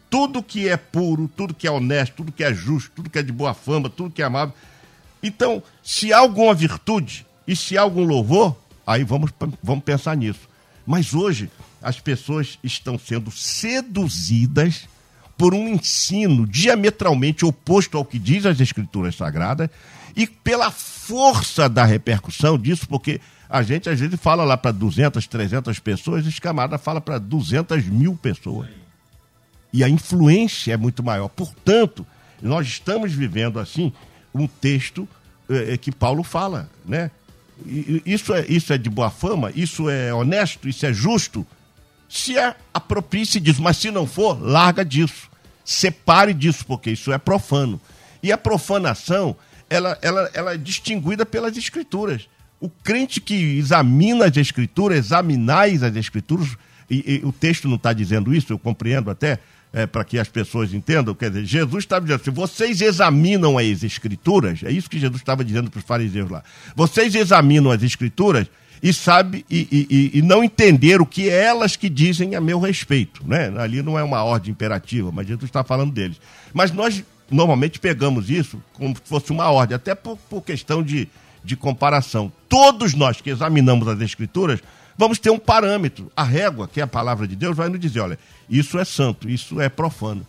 [0.10, 3.24] Tudo que é puro, tudo que é honesto, tudo que é justo, tudo que é
[3.24, 4.54] de boa fama, tudo que é amável.
[5.22, 10.50] Então, se há alguma virtude e se há algum louvor, aí vamos, vamos pensar nisso.
[10.86, 11.50] Mas hoje,
[11.82, 14.88] as pessoas estão sendo seduzidas
[15.38, 19.69] por um ensino diametralmente oposto ao que diz as Escrituras Sagradas
[20.15, 25.26] e pela força da repercussão disso, porque a gente às vezes fala lá para 200,
[25.26, 28.67] 300 pessoas, esse camarada fala para 200 mil pessoas.
[29.71, 31.27] E a influência é muito maior.
[31.29, 32.05] Portanto,
[32.41, 33.93] nós estamos vivendo assim
[34.34, 35.08] um texto
[35.49, 37.12] é, que Paulo fala, né?
[38.05, 41.45] Isso é, isso é de boa fama, isso é honesto, isso é justo.
[42.08, 45.29] Se é aproprie-se disso, mas se não for, larga disso
[45.69, 47.79] separe disso, porque isso é profano.
[48.23, 49.36] E a profanação,
[49.69, 52.27] ela, ela, ela é distinguida pelas escrituras.
[52.60, 56.58] O crente que examina as escrituras, examinais as escrituras,
[56.89, 59.38] e, e o texto não está dizendo isso, eu compreendo até,
[59.71, 63.84] é, para que as pessoas entendam, quer dizer, Jesus estava dizendo, se vocês examinam as
[63.84, 66.43] escrituras, é isso que Jesus estava dizendo para os fariseus lá,
[66.75, 68.47] vocês examinam as escrituras,
[68.82, 73.21] e sabe e, e, e, não entender o que elas que dizem a meu respeito,
[73.27, 73.53] né?
[73.58, 76.19] Ali não é uma ordem imperativa, mas Jesus está falando deles.
[76.53, 81.10] Mas nós normalmente pegamos isso como se fosse uma ordem, até por, por questão de,
[81.43, 82.32] de comparação.
[82.47, 84.62] Todos nós que examinamos as escrituras
[85.00, 88.02] vamos ter um parâmetro, a régua, que é a palavra de Deus, vai nos dizer,
[88.02, 90.28] olha, isso é santo, isso é profano.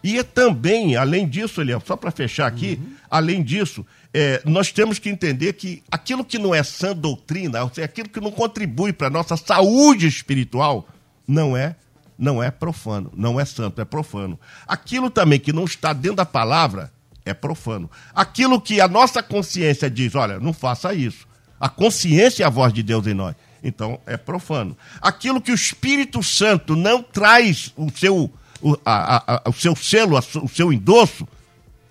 [0.00, 2.94] E também, além disso, Eliel, só para fechar aqui, uhum.
[3.10, 7.68] além disso, é, nós temos que entender que aquilo que não é sã doutrina, ou
[7.68, 10.86] seja, aquilo que não contribui para a nossa saúde espiritual,
[11.26, 11.74] não é
[12.16, 14.38] não é profano, não é santo, é profano.
[14.66, 16.90] Aquilo também que não está dentro da palavra
[17.26, 17.90] é profano.
[18.14, 21.26] Aquilo que a nossa consciência diz, olha, não faça isso.
[21.60, 23.34] A consciência é a voz de Deus em nós.
[23.62, 24.76] Então é profano.
[25.00, 30.18] Aquilo que o Espírito Santo não traz o seu, o, a, a, o seu selo,
[30.42, 31.26] o seu endosso,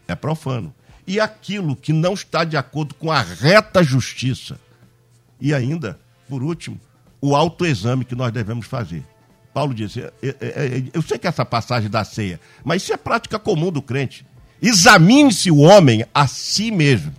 [0.08, 0.74] é profano
[1.08, 4.60] e aquilo que não está de acordo com a reta justiça.
[5.40, 6.80] E ainda, por último,
[7.22, 9.04] o autoexame que nós devemos fazer.
[9.54, 13.38] Paulo disse: eu, eu, eu sei que essa passagem da ceia, mas isso é prática
[13.38, 14.26] comum do crente.
[14.62, 17.14] Examine-se o homem a si mesmo.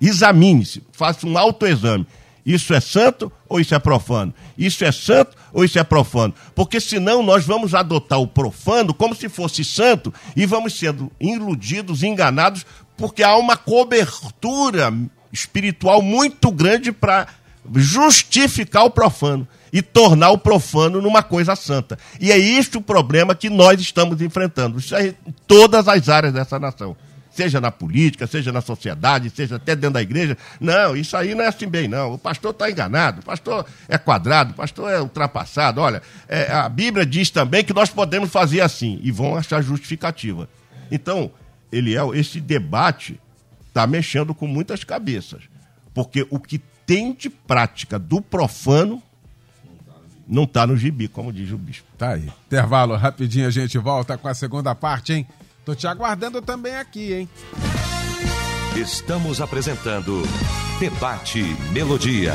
[0.00, 2.06] Examine-se, faça um autoexame.
[2.44, 4.34] Isso é santo ou isso é profano?
[4.58, 6.34] Isso é santo ou isso é profano?
[6.54, 12.02] Porque senão nós vamos adotar o profano como se fosse santo e vamos sendo iludidos,
[12.02, 14.92] enganados porque há uma cobertura
[15.32, 17.26] espiritual muito grande para
[17.74, 21.98] justificar o profano e tornar o profano numa coisa santa.
[22.20, 24.78] E é este o problema que nós estamos enfrentando.
[24.78, 26.96] Isso é em todas as áreas dessa nação.
[27.34, 30.36] Seja na política, seja na sociedade, seja até dentro da igreja.
[30.60, 32.14] Não, isso aí não é assim bem, não.
[32.14, 35.80] O pastor está enganado, o pastor é quadrado, o pastor é ultrapassado.
[35.80, 40.48] Olha, é, a Bíblia diz também que nós podemos fazer assim, e vão achar justificativa.
[40.90, 41.30] Então,
[41.72, 43.18] Eliel, esse debate
[43.68, 45.42] está mexendo com muitas cabeças.
[45.94, 49.02] Porque o que tem de prática do profano
[50.28, 51.86] não está no gibi, como diz o bispo.
[51.96, 52.30] Tá aí.
[52.46, 55.26] Intervalo, rapidinho a gente volta com a segunda parte, hein?
[55.64, 57.28] Tô te aguardando também aqui, hein?
[58.76, 60.22] Estamos apresentando
[60.80, 62.34] Debate Melodia.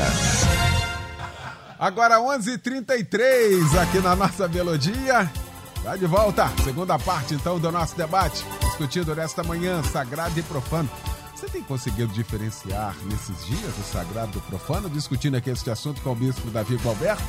[1.78, 5.30] Agora 11:33 aqui na nossa Melodia.
[5.82, 10.88] Tá de volta, segunda parte então do nosso debate, discutindo nesta manhã sagrado e profano.
[11.34, 16.12] Você tem conseguido diferenciar nesses dias o sagrado do profano, discutindo aqui este assunto com
[16.12, 17.22] o bispo Davi Gualberto,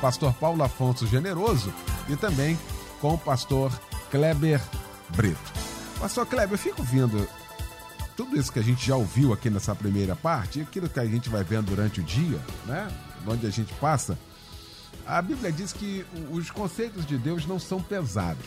[0.00, 1.72] pastor Paulo Afonso Generoso
[2.08, 2.58] e também
[3.00, 3.70] com o pastor
[4.10, 4.60] Kleber
[5.16, 5.52] Brito.
[5.98, 7.28] Pastor Kleber, eu fico vendo
[8.16, 11.28] tudo isso que a gente já ouviu aqui nessa primeira parte, aquilo que a gente
[11.28, 12.88] vai vendo durante o dia, né?
[13.26, 14.18] Onde a gente passa
[15.06, 18.46] a Bíblia diz que os conceitos de Deus não são pesados.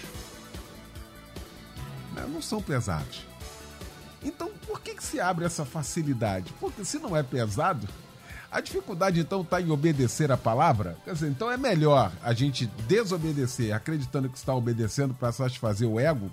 [2.14, 2.26] Né?
[2.32, 3.26] Não são pesados.
[4.24, 6.54] Então, por que, que se abre essa facilidade?
[6.60, 7.88] Porque se não é pesado,
[8.52, 10.98] a dificuldade então está em obedecer a palavra?
[11.04, 16.00] Quer dizer, então é melhor a gente desobedecer, acreditando que está obedecendo para satisfazer o
[16.00, 16.32] ego?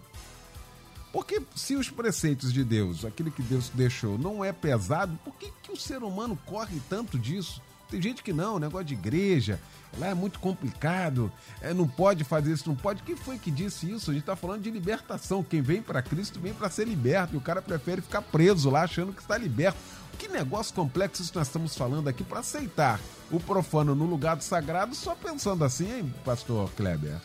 [1.12, 5.52] Porque se os preceitos de Deus, aquilo que Deus deixou, não é pesado, por que,
[5.62, 7.60] que o ser humano corre tanto disso?
[7.90, 9.60] Tem gente que não, negócio de igreja,
[9.98, 13.02] lá é muito complicado, é, não pode fazer isso, não pode.
[13.02, 14.10] Quem foi que disse isso?
[14.10, 15.44] A gente está falando de libertação.
[15.44, 18.84] Quem vem para Cristo vem para ser liberto e o cara prefere ficar preso lá
[18.84, 19.78] achando que está liberto.
[20.18, 22.98] Que negócio complexo isso nós estamos falando aqui para aceitar
[23.30, 27.20] o profano no lugar do sagrado só pensando assim, hein, pastor Kleber?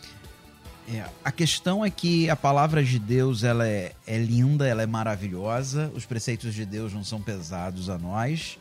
[0.90, 4.86] É, a questão é que a palavra de Deus ela é, é linda, ela é
[4.86, 5.92] maravilhosa.
[5.94, 8.58] Os preceitos de Deus não são pesados a nós,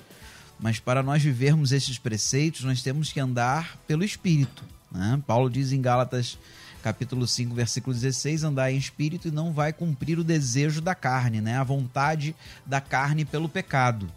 [0.59, 4.61] mas para nós vivermos esses preceitos, nós temos que andar pelo Espírito.
[4.91, 5.21] Né?
[5.25, 6.37] Paulo diz em Gálatas
[6.83, 11.41] capítulo 5, versículo 16, andar em espírito e não vai cumprir o desejo da carne,
[11.41, 11.57] né?
[11.57, 12.35] a vontade
[12.65, 14.09] da carne pelo pecado.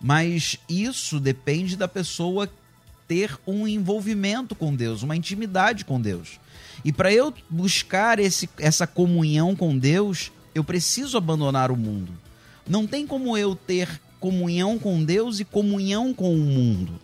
[0.00, 2.48] Mas isso depende da pessoa
[3.08, 6.38] ter um envolvimento com Deus, uma intimidade com Deus.
[6.84, 12.12] E para eu buscar esse, essa comunhão com Deus, eu preciso abandonar o mundo.
[12.68, 17.00] Não tem como eu ter comunhão com Deus e comunhão com o mundo.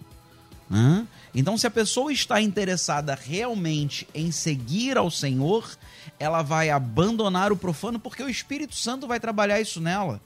[0.69, 1.07] Né?
[1.35, 5.77] Então, se a pessoa está interessada realmente em seguir ao Senhor,
[6.19, 10.21] ela vai abandonar o profano, porque o Espírito Santo vai trabalhar isso nela.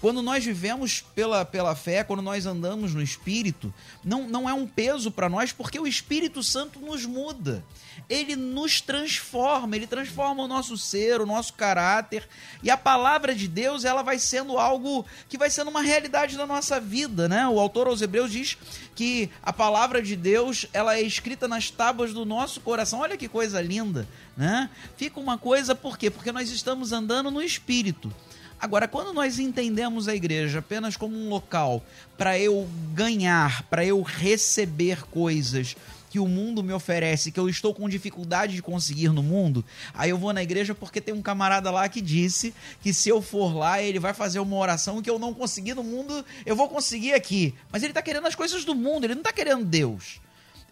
[0.00, 3.72] Quando nós vivemos pela, pela fé, quando nós andamos no Espírito,
[4.04, 7.64] não, não é um peso para nós, porque o Espírito Santo nos muda.
[8.08, 12.28] Ele nos transforma, ele transforma o nosso ser, o nosso caráter.
[12.62, 16.46] E a palavra de Deus, ela vai sendo algo que vai sendo uma realidade da
[16.46, 17.48] nossa vida, né?
[17.48, 18.56] O autor aos Hebreus diz
[18.94, 23.00] que a palavra de Deus, ela é escrita nas tábuas do nosso coração.
[23.00, 24.70] Olha que coisa linda, né?
[24.96, 26.08] Fica uma coisa, por quê?
[26.08, 28.12] Porque nós estamos andando no Espírito.
[28.58, 31.84] Agora, quando nós entendemos a igreja apenas como um local
[32.16, 35.76] para eu ganhar, para eu receber coisas
[36.16, 40.08] que o mundo me oferece, que eu estou com dificuldade de conseguir no mundo, aí
[40.08, 43.54] eu vou na igreja porque tem um camarada lá que disse que se eu for
[43.54, 47.12] lá, ele vai fazer uma oração que eu não consegui no mundo, eu vou conseguir
[47.12, 47.54] aqui.
[47.70, 50.18] Mas ele está querendo as coisas do mundo, ele não está querendo Deus.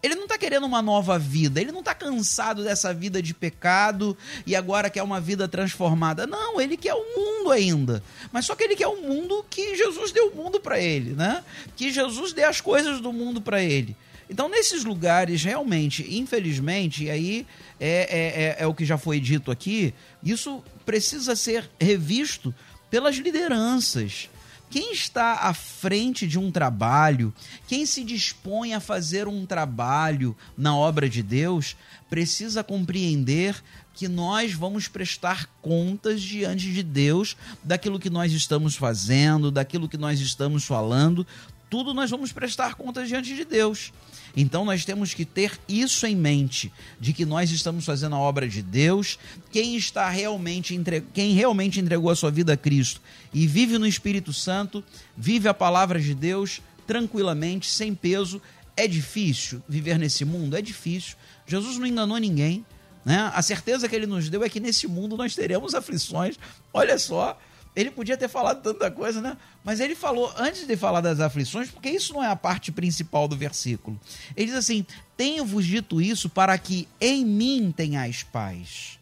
[0.01, 4.17] Ele não está querendo uma nova vida, ele não está cansado dessa vida de pecado
[4.47, 6.25] e agora quer uma vida transformada.
[6.25, 8.01] Não, ele quer o mundo ainda.
[8.31, 11.43] Mas só que ele quer o mundo que Jesus deu o mundo para ele, né?
[11.75, 13.95] Que Jesus dê as coisas do mundo para ele.
[14.29, 17.47] Então, nesses lugares, realmente, infelizmente, e aí
[17.79, 22.53] é, é, é, é o que já foi dito aqui, isso precisa ser revisto
[22.89, 24.29] pelas lideranças
[24.75, 27.33] quem está à frente de um trabalho,
[27.65, 31.77] quem se dispõe a fazer um trabalho na obra de Deus,
[32.09, 33.55] precisa compreender
[33.93, 39.97] que nós vamos prestar contas diante de Deus daquilo que nós estamos fazendo, daquilo que
[39.97, 41.25] nós estamos falando,
[41.69, 43.93] tudo nós vamos prestar contas diante de Deus.
[44.35, 48.47] Então nós temos que ter isso em mente, de que nós estamos fazendo a obra
[48.47, 49.17] de Deus.
[49.51, 51.01] Quem está realmente entre...
[51.13, 53.01] quem realmente entregou a sua vida a Cristo
[53.33, 54.83] e vive no Espírito Santo,
[55.15, 58.41] vive a palavra de Deus tranquilamente, sem peso.
[58.75, 61.15] É difícil viver nesse mundo, é difícil.
[61.47, 62.65] Jesus não enganou ninguém,
[63.05, 63.31] né?
[63.33, 66.37] A certeza que ele nos deu é que nesse mundo nós teremos aflições.
[66.73, 67.39] Olha só,
[67.75, 69.35] ele podia ter falado tanta coisa, né?
[69.63, 73.27] Mas ele falou, antes de falar das aflições, porque isso não é a parte principal
[73.27, 73.99] do versículo.
[74.35, 74.85] Ele diz assim:
[75.17, 78.97] Tenho-vos dito isso para que em mim tenhais paz.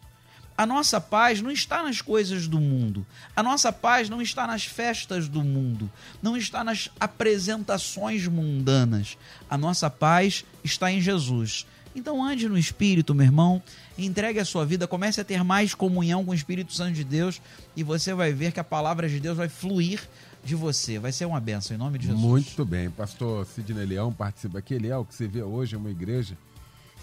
[0.56, 3.04] A nossa paz não está nas coisas do mundo.
[3.34, 5.90] A nossa paz não está nas festas do mundo.
[6.22, 9.18] Não está nas apresentações mundanas.
[9.50, 11.66] A nossa paz está em Jesus.
[11.94, 13.62] Então ande no Espírito, meu irmão,
[13.96, 17.40] entregue a sua vida, comece a ter mais comunhão com o Espírito Santo de Deus
[17.76, 20.00] e você vai ver que a palavra de Deus vai fluir
[20.44, 20.98] de você.
[20.98, 22.22] Vai ser uma benção, em nome de Jesus.
[22.22, 22.90] Muito bem.
[22.90, 24.74] Pastor Sidney Leão participa aqui.
[24.74, 26.36] Ele é o que você vê hoje é uma igreja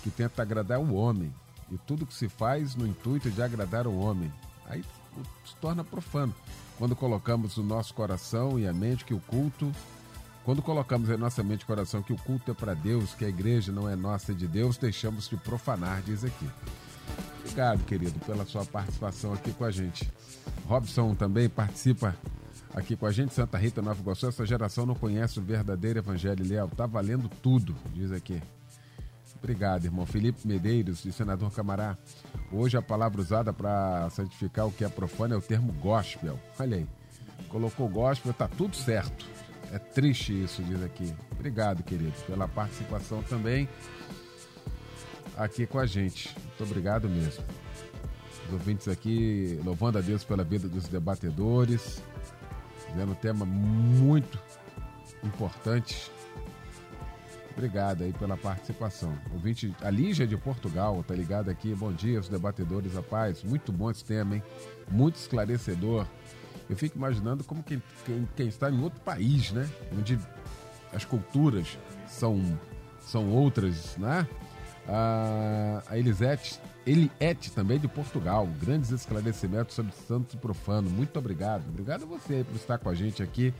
[0.03, 1.33] que tenta agradar o homem.
[1.71, 4.31] E tudo que se faz no intuito de agradar o homem.
[4.65, 4.83] Aí
[5.45, 6.35] se torna profano.
[6.77, 9.71] Quando colocamos o nosso coração e a mente que o culto
[10.43, 13.29] quando colocamos em nossa mente e coração que o culto é para Deus, que a
[13.29, 16.49] igreja não é nossa, é de Deus, deixamos de profanar, diz aqui.
[17.41, 20.09] Obrigado, querido, pela sua participação aqui com a gente.
[20.67, 22.15] Robson também participa
[22.73, 24.27] aqui com a gente, Santa Rita, Nova Iguaçu.
[24.27, 26.69] Essa geração não conhece o verdadeiro evangelho, Léo.
[26.69, 28.41] Tá valendo tudo, diz aqui.
[29.37, 30.05] Obrigado, irmão.
[30.05, 31.97] Felipe Medeiros, de Senador Camará.
[32.51, 36.39] Hoje a palavra usada para santificar o que é profano é o termo gospel.
[36.59, 36.87] Olha aí.
[37.49, 39.25] Colocou gospel, tá tudo certo.
[39.71, 41.13] É triste isso, diz aqui.
[41.31, 43.67] Obrigado, querido, pela participação também
[45.37, 46.35] aqui com a gente.
[46.37, 47.43] Muito obrigado mesmo.
[48.47, 52.01] Os ouvintes aqui louvando a Deus pela vida dos debatedores,
[52.95, 54.37] vendo um tema muito
[55.23, 56.11] importante.
[57.51, 59.17] Obrigado aí pela participação.
[59.33, 61.75] Ouvinte, a Lígia de Portugal tá ligado aqui.
[61.75, 63.43] Bom dia, os debatedores, a paz.
[63.43, 64.43] Muito bom esse tema, hein?
[64.89, 66.07] Muito esclarecedor.
[66.71, 69.69] Eu fico imaginando como quem, quem, quem está em outro país, né?
[69.91, 70.17] Onde
[70.93, 72.41] as culturas são,
[73.01, 74.25] são outras, né?
[74.87, 78.47] A, a Elisete, Eliette também de Portugal.
[78.61, 80.89] Grandes esclarecimentos sobre santo e profano.
[80.89, 81.67] Muito obrigado.
[81.67, 83.53] Obrigado a você por estar com a gente aqui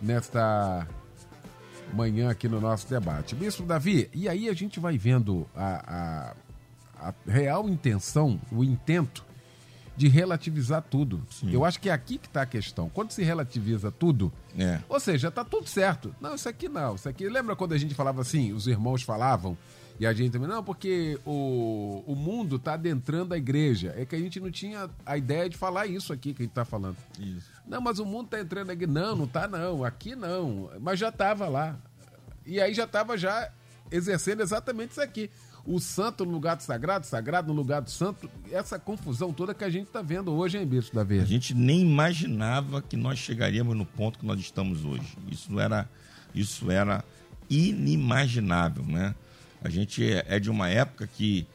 [0.00, 0.86] nesta
[1.92, 3.34] manhã aqui no nosso debate.
[3.34, 6.34] Bispo Davi, e aí a gente vai vendo a,
[7.00, 9.24] a, a real intenção, o intento
[9.96, 11.22] de relativizar tudo.
[11.44, 12.88] Eu acho que é aqui que está a questão.
[12.88, 14.80] Quando se relativiza tudo, É.
[14.88, 16.14] ou seja, tá tudo certo.
[16.20, 17.28] Não, isso aqui não, isso aqui.
[17.28, 19.56] Lembra quando a gente falava assim, os irmãos falavam,
[20.00, 23.94] e a gente também, não, porque o, o mundo está adentrando a igreja.
[23.96, 26.50] É que a gente não tinha a ideia de falar isso aqui que a gente
[26.50, 26.96] está falando.
[27.16, 27.48] Isso.
[27.64, 28.88] Não, mas o mundo está entrando aqui.
[28.88, 29.84] Não, não tá não.
[29.84, 30.68] Aqui não.
[30.80, 31.76] Mas já estava lá.
[32.44, 33.48] E aí já estava já
[33.88, 35.30] exercendo exatamente isso aqui.
[35.66, 38.30] O santo no lugar do sagrado, sagrado no lugar do santo.
[38.52, 41.26] Essa confusão toda que a gente está vendo hoje, hein, Bispo da A Verde?
[41.26, 45.16] gente nem imaginava que nós chegaríamos no ponto que nós estamos hoje.
[45.30, 45.88] Isso era,
[46.34, 47.02] isso era
[47.48, 49.14] inimaginável, né?
[49.62, 51.46] A gente é é de uma época que,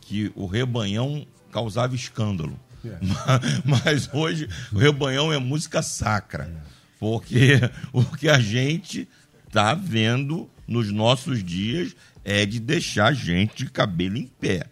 [0.00, 2.58] que o rebanhão causava escândalo.
[2.84, 2.98] É.
[3.64, 6.64] Mas hoje o rebanhão é música sacra.
[7.00, 7.60] Porque
[7.92, 9.08] o que a gente
[9.50, 11.96] tá vendo nos nossos dias
[12.28, 14.64] é de deixar a gente de cabelo em pé.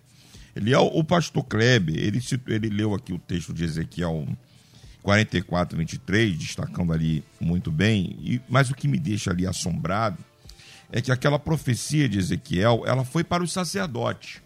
[0.57, 4.27] Ele é o, pastor Kleber, ele, ele leu aqui o texto de Ezequiel
[5.03, 10.19] 44, 23, destacando ali muito bem, e, mas o que me deixa ali assombrado
[10.91, 14.41] é que aquela profecia de Ezequiel, ela foi para os sacerdotes.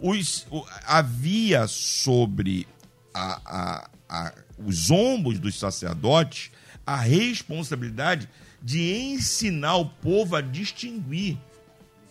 [0.00, 2.66] Os, o- havia sobre
[3.14, 6.50] a- a- a- os ombros dos sacerdotes
[6.86, 8.28] a responsabilidade
[8.62, 11.38] de ensinar o povo a distinguir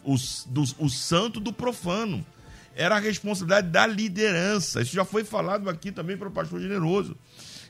[0.03, 0.15] o,
[0.47, 2.25] do, o santo do profano.
[2.75, 4.81] Era a responsabilidade da liderança.
[4.81, 7.17] Isso já foi falado aqui também para o pastor generoso,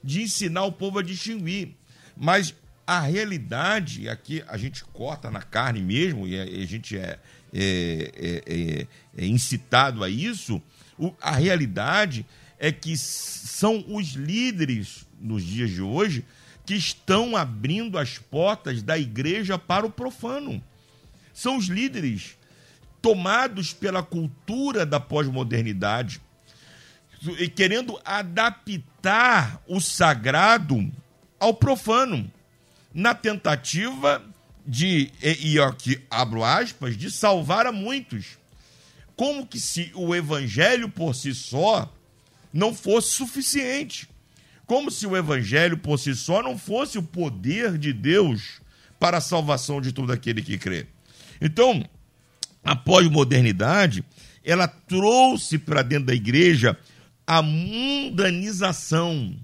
[0.04, 1.76] de ensinar o povo a distinguir.
[2.16, 2.54] Mas
[2.86, 7.18] a realidade, aqui a gente corta na carne mesmo, e a, gente é,
[7.54, 8.88] é, é- é-
[9.24, 10.62] é incitado a isso,
[11.00, 12.26] o- a realidade
[12.60, 16.24] é que são os líderes nos dias de hoje
[16.64, 20.64] que estão abrindo as portas da igreja para o profano
[21.34, 22.38] são os líderes
[23.02, 26.22] tomados pela cultura da pós-modernidade
[27.40, 30.92] e querendo adaptar o sagrado
[31.40, 32.32] ao profano
[32.94, 34.24] na tentativa
[34.66, 38.38] de e, aqui abro aspas de salvar a muitos
[39.16, 41.92] como que se o evangelho por si só
[42.54, 44.08] não fosse suficiente
[44.72, 48.62] como se o evangelho por si só não fosse o poder de Deus
[48.98, 50.88] para a salvação de todo aquele que crê.
[51.42, 51.84] Então,
[52.64, 54.06] a pós-modernidade,
[54.44, 56.78] ela trouxe para dentro da igreja
[57.26, 59.36] a mundanização,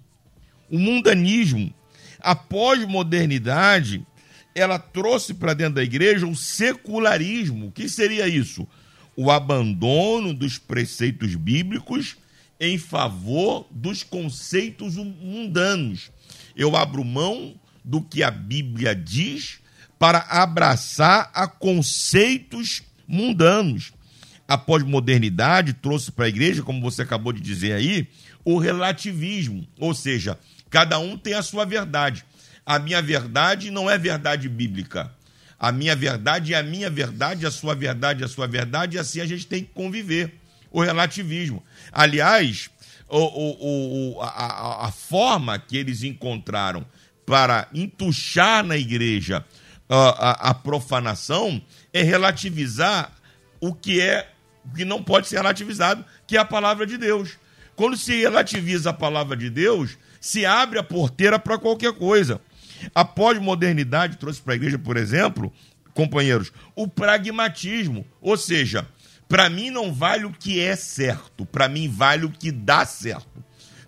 [0.69, 1.73] o mundanismo.
[2.19, 4.05] A pós-modernidade,
[4.53, 7.67] ela trouxe para dentro da igreja o secularismo.
[7.67, 8.67] O que seria isso?
[9.15, 12.17] O abandono dos preceitos bíblicos
[12.59, 16.11] em favor dos conceitos mundanos.
[16.55, 19.59] Eu abro mão do que a Bíblia diz
[19.99, 23.93] para abraçar a conceitos mundanos.
[24.47, 28.07] A pós-modernidade trouxe para a igreja, como você acabou de dizer aí,
[28.45, 30.39] o relativismo, ou seja,
[30.69, 32.23] cada um tem a sua verdade.
[32.65, 35.11] A minha verdade não é verdade bíblica.
[35.59, 38.99] A minha verdade é a minha verdade, a sua verdade é a sua verdade, e
[38.99, 40.33] assim a gente tem que conviver.
[40.69, 41.63] O relativismo.
[41.91, 42.69] Aliás,
[43.09, 46.85] o, o, o, a, a, forma que eles encontraram
[47.25, 49.45] para entuchar na igreja
[49.89, 51.61] a, a, profanação
[51.93, 53.11] é relativizar
[53.59, 54.31] o que é
[54.65, 57.37] o que não pode ser relativizado, que é a palavra de Deus.
[57.75, 62.41] Quando se relativiza a palavra de Deus, se abre a porteira para qualquer coisa.
[62.93, 65.53] A pós-modernidade trouxe para a igreja, por exemplo,
[65.93, 68.87] companheiros, o pragmatismo, ou seja,
[69.27, 73.43] para mim não vale o que é certo, para mim vale o que dá certo.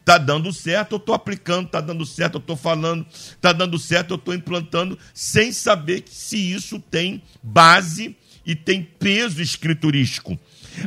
[0.09, 3.05] Tá dando certo, eu tô aplicando, tá dando certo, eu tô falando,
[3.39, 9.39] tá dando certo, eu tô implantando, sem saber se isso tem base e tem peso
[9.39, 10.35] escriturístico.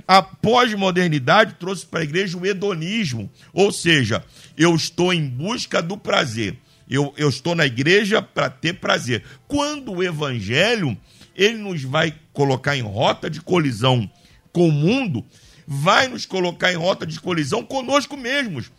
[0.09, 4.25] A pós-modernidade trouxe para a igreja o hedonismo, ou seja,
[4.59, 6.59] eu estou em busca do prazer.
[6.91, 9.23] Eu, eu estou na igreja para ter prazer.
[9.47, 10.99] Quando o evangelho
[11.37, 14.11] ele nos vai colocar em rota de colisão
[14.53, 15.25] com o mundo,
[15.65, 18.73] vai nos colocar em rota de colisão conosco mesmos.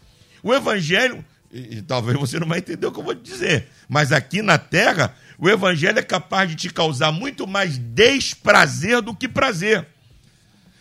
[0.44, 3.70] O evangelho, e, e talvez você não vai entender o que eu vou te dizer,
[3.88, 9.16] mas aqui na terra, o evangelho é capaz de te causar muito mais desprazer do
[9.16, 9.88] que prazer.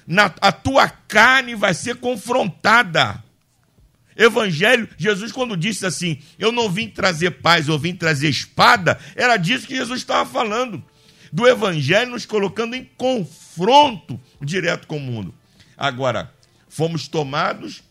[0.07, 3.23] Na, a tua carne vai ser confrontada.
[4.17, 9.37] Evangelho, Jesus, quando disse assim: Eu não vim trazer paz, eu vim trazer espada, era
[9.37, 10.83] disso que Jesus estava falando.
[11.33, 15.33] Do Evangelho nos colocando em confronto direto com o mundo.
[15.79, 16.31] Agora,
[16.69, 17.83] fomos tomados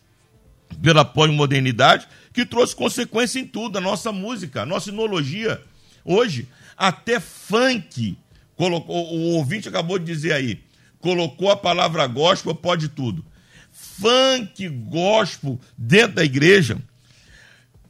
[0.80, 5.60] pela pós-modernidade, que trouxe consequência em tudo, a nossa música, a nossa sinologia.
[6.04, 8.16] Hoje, até funk,
[8.56, 10.62] colocou, o ouvinte acabou de dizer aí,
[11.00, 13.24] colocou a palavra gospel, pode tudo.
[13.72, 16.78] funk gospel dentro da igreja.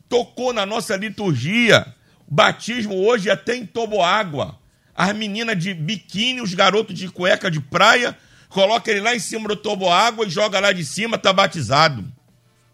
[0.09, 1.87] Tocou na nossa liturgia.
[2.29, 4.59] Batismo hoje até em toboágua.
[4.95, 8.17] As meninas de biquíni, os garotos de cueca de praia,
[8.49, 12.05] coloca ele lá em cima do toboágua e joga lá de cima, tá batizado.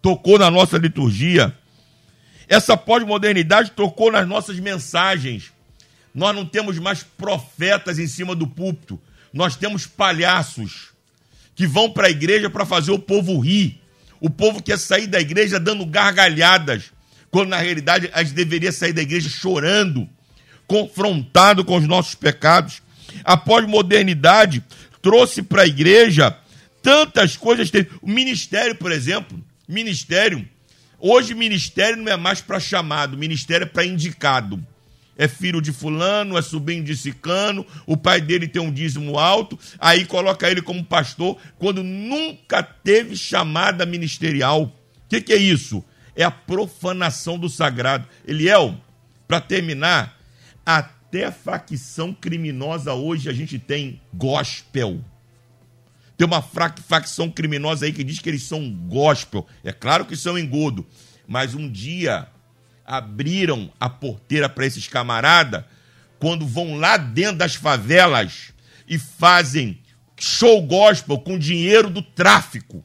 [0.00, 1.54] Tocou na nossa liturgia.
[2.48, 5.52] Essa pós-modernidade tocou nas nossas mensagens.
[6.14, 9.00] Nós não temos mais profetas em cima do púlpito.
[9.32, 10.88] Nós temos palhaços
[11.54, 13.80] que vão para a igreja para fazer o povo rir.
[14.20, 16.92] O povo quer sair da igreja dando gargalhadas,
[17.30, 20.08] quando na realidade a gente deveria sair da igreja chorando,
[20.66, 22.82] confrontado com os nossos pecados.
[23.24, 24.64] A pós-modernidade
[25.02, 26.36] trouxe para a igreja
[26.82, 27.70] tantas coisas.
[28.00, 30.48] O ministério, por exemplo, ministério.
[30.98, 34.64] Hoje, ministério não é mais para chamado, ministério é para indicado
[35.18, 39.58] é filho de fulano, é sobrinho de cicano, o pai dele tem um dízimo alto,
[39.80, 44.62] aí coloca ele como pastor, quando nunca teve chamada ministerial.
[44.62, 44.72] O
[45.08, 45.84] que, que é isso?
[46.14, 48.06] É a profanação do sagrado.
[48.24, 48.76] Eliel,
[49.26, 50.16] para terminar,
[50.64, 55.00] até facção criminosa hoje a gente tem gospel.
[56.18, 59.46] Tem uma facção criminosa aí que diz que eles são gospel.
[59.62, 60.84] É claro que são engodo,
[61.28, 62.26] mas um dia
[62.84, 65.62] abriram a porteira para esses camaradas
[66.18, 68.52] quando vão lá dentro das favelas
[68.88, 69.78] e fazem
[70.18, 72.84] show gospel com dinheiro do tráfico.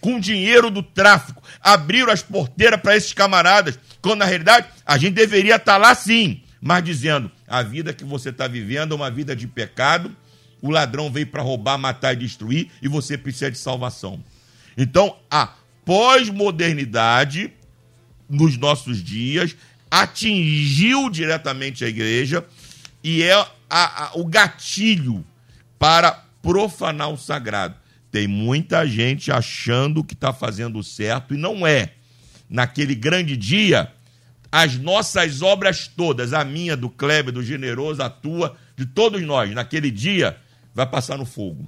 [0.00, 1.42] Com dinheiro do tráfico.
[1.60, 5.94] Abriram as porteiras para esses camaradas, quando na realidade a gente deveria estar tá lá
[5.94, 10.14] sim, mas dizendo: a vida que você está vivendo é uma vida de pecado,
[10.64, 14.24] o ladrão veio para roubar, matar e destruir e você precisa de salvação.
[14.78, 15.52] Então, a
[15.84, 17.52] pós-modernidade
[18.26, 19.54] nos nossos dias
[19.90, 22.46] atingiu diretamente a igreja
[23.02, 25.22] e é a, a, o gatilho
[25.78, 27.74] para profanar o sagrado.
[28.10, 31.92] Tem muita gente achando que está fazendo certo e não é.
[32.48, 33.92] Naquele grande dia,
[34.50, 39.52] as nossas obras todas, a minha, do Kleber, do Generoso, a tua, de todos nós,
[39.52, 40.38] naquele dia,
[40.74, 41.66] vai passar no fogo.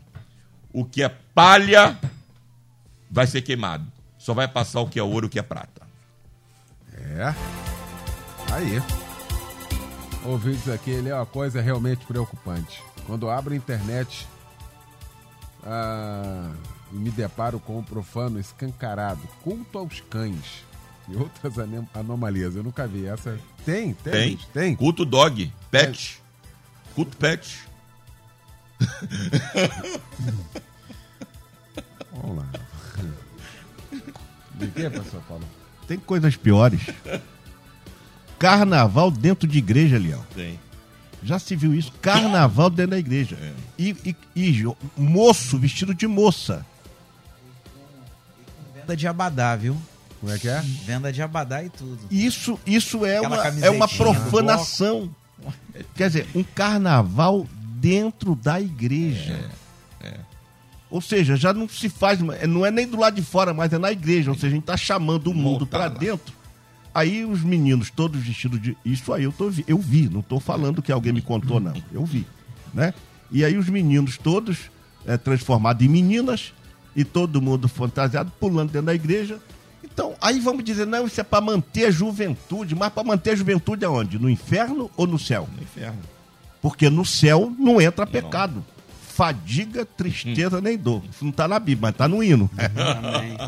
[0.73, 1.99] O que é palha
[3.11, 3.87] vai ser queimado.
[4.19, 5.87] Só vai passar o que é ouro, o que é prata.
[6.93, 7.35] É.
[8.53, 8.83] Aí.
[10.25, 12.83] Ouvintes aqui, ele é uma coisa realmente preocupante.
[13.07, 14.27] Quando abro a internet
[15.65, 16.53] ah,
[16.93, 20.65] e me deparo com um profano escancarado, culto aos cães
[21.09, 21.55] e outras
[21.95, 22.57] anomalias.
[22.57, 23.39] Eu nunca vi essa.
[23.65, 24.13] Tem, tem.
[24.13, 24.39] Tem.
[24.53, 24.77] tem.
[24.77, 26.21] Culto dog, pet.
[26.21, 26.95] É.
[26.95, 27.66] Culto pet.
[32.13, 32.47] Vamos lá.
[34.55, 35.45] De que, professor Paulo?
[35.87, 36.81] Tem coisas piores.
[38.39, 40.25] Carnaval dentro de igreja, Leão.
[40.35, 40.59] Tem.
[41.23, 41.93] Já se viu isso?
[42.01, 43.37] Carnaval dentro da igreja.
[43.41, 43.53] É.
[43.79, 44.65] E, e, e,
[44.97, 46.65] moço vestido de moça.
[48.75, 49.77] Venda de abadá, viu?
[50.21, 50.61] Como é que é?
[50.85, 51.99] Venda de abadá e tudo.
[52.11, 55.15] Isso, isso é, uma, é uma profanação.
[55.95, 57.47] Quer dizer, um carnaval
[57.81, 59.51] dentro da igreja.
[60.03, 60.09] É.
[60.09, 60.21] é.
[60.89, 63.79] Ou seja, já não se faz, não é nem do lado de fora, mas é
[63.79, 64.31] na igreja.
[64.31, 66.35] Ou seja, a gente está chamando o mundo para dentro.
[66.95, 68.77] Aí os meninos todos vestidos de.
[68.85, 71.75] Isso aí eu, tô, eu vi, não estou falando que alguém me contou, não.
[71.93, 72.27] Eu vi.
[72.73, 72.95] Né?
[73.31, 74.71] E aí os meninos todos
[75.05, 76.55] é, transformados em meninas
[76.95, 79.39] e todo mundo fantasiado, pulando dentro da igreja.
[79.85, 83.35] Então, aí vamos dizer, não, isso é para manter a juventude, mas para manter a
[83.35, 84.19] juventude aonde?
[84.19, 85.49] No inferno ou no céu?
[85.55, 85.99] No inferno.
[86.67, 88.57] Porque no céu não entra pecado.
[88.57, 88.77] Não
[89.17, 91.01] fadiga, tristeza nem dor.
[91.09, 92.51] Isso não está na Bíblia, mas está no hino.
[92.59, 93.39] Amém.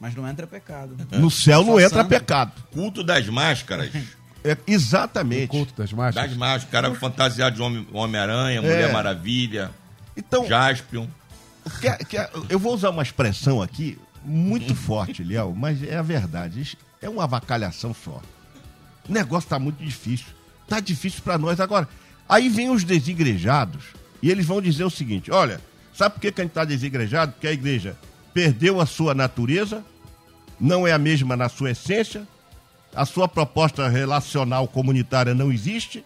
[0.00, 0.96] Mas não entra pecado.
[1.12, 2.52] No céu não entra pecado.
[2.72, 3.92] Culto das máscaras.
[4.42, 5.44] É, exatamente.
[5.44, 6.30] O culto das máscaras.
[6.30, 6.70] Das máscaras.
[6.70, 8.92] Cara fantasiado de Homem-Aranha, Homem Mulher é.
[8.92, 9.70] Maravilha,
[10.16, 11.06] então, Jaspion.
[11.80, 12.16] Que, que,
[12.48, 16.76] eu vou usar uma expressão aqui muito forte, Léo, mas é a verdade.
[17.00, 18.20] É uma avacalhação só.
[19.08, 20.26] O negócio está muito difícil.
[20.64, 21.60] Está difícil para nós.
[21.60, 21.88] Agora,
[22.28, 23.84] aí vem os desigrejados
[24.22, 25.60] e eles vão dizer o seguinte: olha,
[25.92, 27.32] sabe por que, a gente está desigrejado?
[27.32, 27.96] Porque a igreja
[28.32, 29.84] perdeu a sua natureza,
[30.58, 32.26] não é a mesma na sua essência,
[32.94, 36.04] a sua proposta relacional comunitária não existe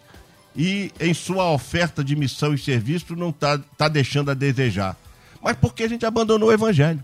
[0.55, 4.97] e em sua oferta de missão e serviço não está tá deixando a desejar.
[5.41, 7.03] Mas porque a gente abandonou o evangelho.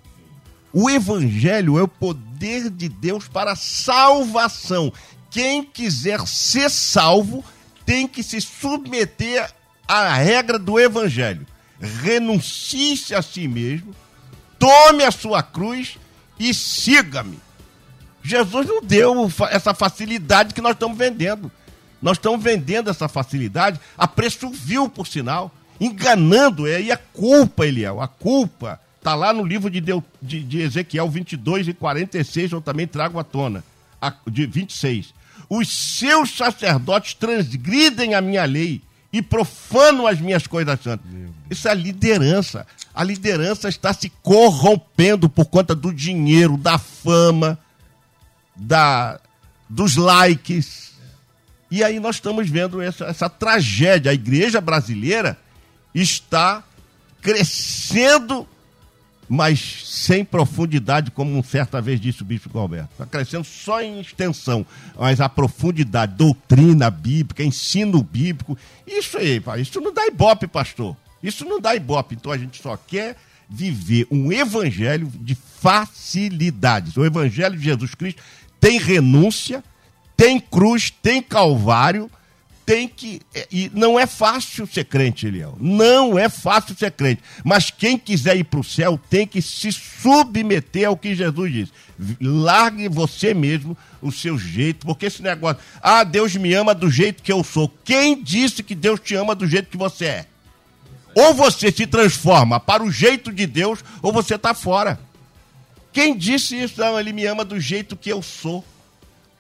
[0.74, 4.92] O evangelho é o poder de Deus para salvação.
[5.32, 7.44] Quem quiser ser salvo
[7.86, 9.50] tem que se submeter
[9.88, 11.46] a regra do evangelho.
[11.80, 13.94] Renuncie-se a si mesmo,
[14.58, 15.98] tome a sua cruz
[16.40, 17.40] e siga-me.
[18.24, 21.52] Jesus não deu essa facilidade que nós estamos vendendo.
[22.02, 27.66] Nós estamos vendendo essa facilidade a preço vil, por sinal, enganando, é, e a culpa,
[27.66, 32.54] Eliel, a culpa Está lá no livro de, Deu, de, de, Ezequiel 22 e 46,
[32.54, 33.64] eu também trago à tona,
[34.02, 35.14] a, de 26.
[35.50, 38.82] Os seus sacerdotes transgridem a minha lei
[39.12, 41.06] e profanam as minhas coisas santas.
[41.50, 42.66] Isso é liderança.
[42.94, 47.58] A liderança está se corrompendo por conta do dinheiro, da fama,
[48.56, 49.20] da,
[49.70, 50.94] dos likes.
[51.70, 54.12] E aí nós estamos vendo essa, essa tragédia.
[54.12, 55.38] A igreja brasileira
[55.94, 56.64] está
[57.22, 58.48] crescendo,
[59.28, 62.90] mas sem profundidade, como certa vez disse o bispo Alberto.
[62.92, 64.66] Está crescendo só em extensão,
[64.98, 70.96] mas a profundidade, doutrina bíblica, ensino bíblico, isso aí, isso não dá ibope, pastor.
[71.24, 72.16] Isso não dá ibope.
[72.16, 73.18] Então a gente só quer
[73.50, 76.96] viver um evangelho de facilidades.
[76.98, 78.22] O evangelho de Jesus Cristo
[78.60, 79.64] tem renúncia,
[80.16, 82.10] tem cruz, tem calvário,
[82.66, 83.22] tem que.
[83.52, 85.56] E não é fácil ser crente, Eliel.
[85.60, 87.22] Não é fácil ser crente.
[87.44, 91.70] Mas quem quiser ir para o céu tem que se submeter ao que Jesus diz.
[92.20, 95.62] Largue você mesmo o seu jeito, porque esse negócio.
[95.82, 97.72] Ah, Deus me ama do jeito que eu sou.
[97.84, 100.26] Quem disse que Deus te ama do jeito que você é?
[101.14, 105.00] Ou você se transforma para o jeito de Deus, ou você está fora.
[105.94, 106.82] Quem disse isso?
[106.82, 108.66] Não, ele me ama do jeito que eu sou.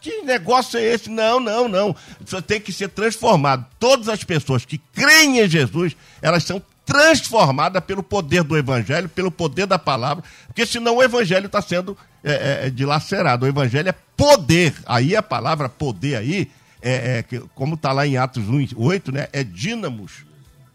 [0.01, 1.09] Que negócio é esse?
[1.09, 1.95] Não, não, não.
[2.23, 3.65] Você tem que ser transformado.
[3.79, 9.31] Todas as pessoas que creem em Jesus, elas são transformadas pelo poder do Evangelho, pelo
[9.31, 13.45] poder da palavra, porque senão o Evangelho está sendo é, é, é, dilacerado.
[13.45, 14.75] O Evangelho é poder.
[14.85, 19.27] Aí a palavra poder aí, é, é como está lá em Atos 1, 8, né?
[19.33, 20.25] É dínamos.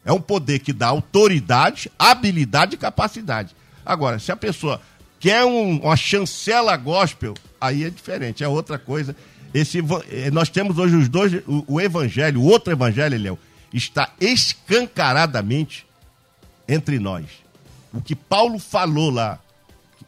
[0.05, 3.55] É um poder que dá autoridade, habilidade e capacidade.
[3.85, 4.81] Agora, se a pessoa
[5.21, 9.15] quer um, uma chancela gospel, aí é diferente, é outra coisa.
[9.53, 9.79] Esse,
[10.11, 13.39] eh, nós temos hoje os dois, o, o evangelho, o outro evangelho, Léo,
[13.73, 15.87] está escancaradamente
[16.69, 17.27] entre nós.
[17.93, 19.39] O que Paulo falou lá,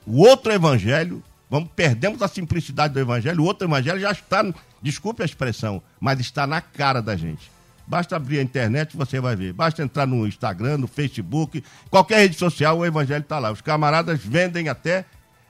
[0.06, 4.44] o outro evangelho, vamos perdemos a simplicidade do evangelho, o outro evangelho já está,
[4.80, 7.50] desculpe a expressão, mas está na cara da gente.
[7.86, 9.52] Basta abrir a internet, você vai ver.
[9.52, 13.50] Basta entrar no Instagram, no Facebook, qualquer rede social, o evangelho está lá.
[13.50, 15.04] Os camaradas vendem até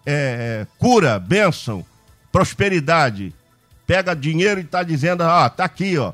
[0.04, 1.84] é, cura, bênção,
[2.32, 3.32] prosperidade.
[3.86, 6.12] Pega dinheiro e está dizendo, ó, tá aqui, ó.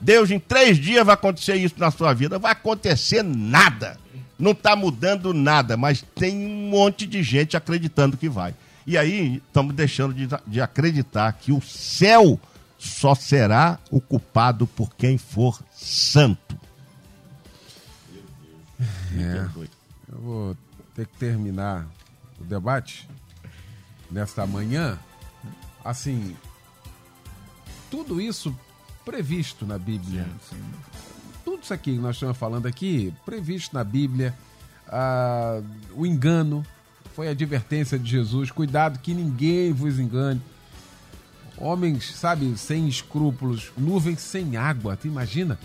[0.00, 2.38] Deus, em três dias vai acontecer isso na sua vida.
[2.38, 3.98] Vai acontecer nada.
[4.38, 8.54] Não está mudando nada, mas tem um monte de gente acreditando que vai.
[8.86, 12.38] E aí estamos deixando de, de acreditar que o céu
[12.78, 16.56] só será ocupado por quem for santo.
[19.18, 19.46] É,
[20.12, 20.56] eu vou
[20.94, 21.86] ter que terminar
[22.38, 23.08] o debate
[24.10, 24.98] nesta manhã.
[25.86, 26.36] Assim,
[27.90, 28.54] tudo isso
[29.04, 30.24] previsto na Bíblia.
[30.48, 30.64] Sim, sim.
[31.44, 34.34] Tudo isso aqui que nós estamos falando aqui, previsto na Bíblia.
[34.88, 35.60] Ah,
[35.94, 36.64] o engano
[37.14, 38.50] foi a advertência de Jesus.
[38.50, 40.42] Cuidado que ninguém vos engane
[41.58, 44.96] homens, sabe, sem escrúpulos, nuvens sem água.
[44.96, 45.58] Tu imagina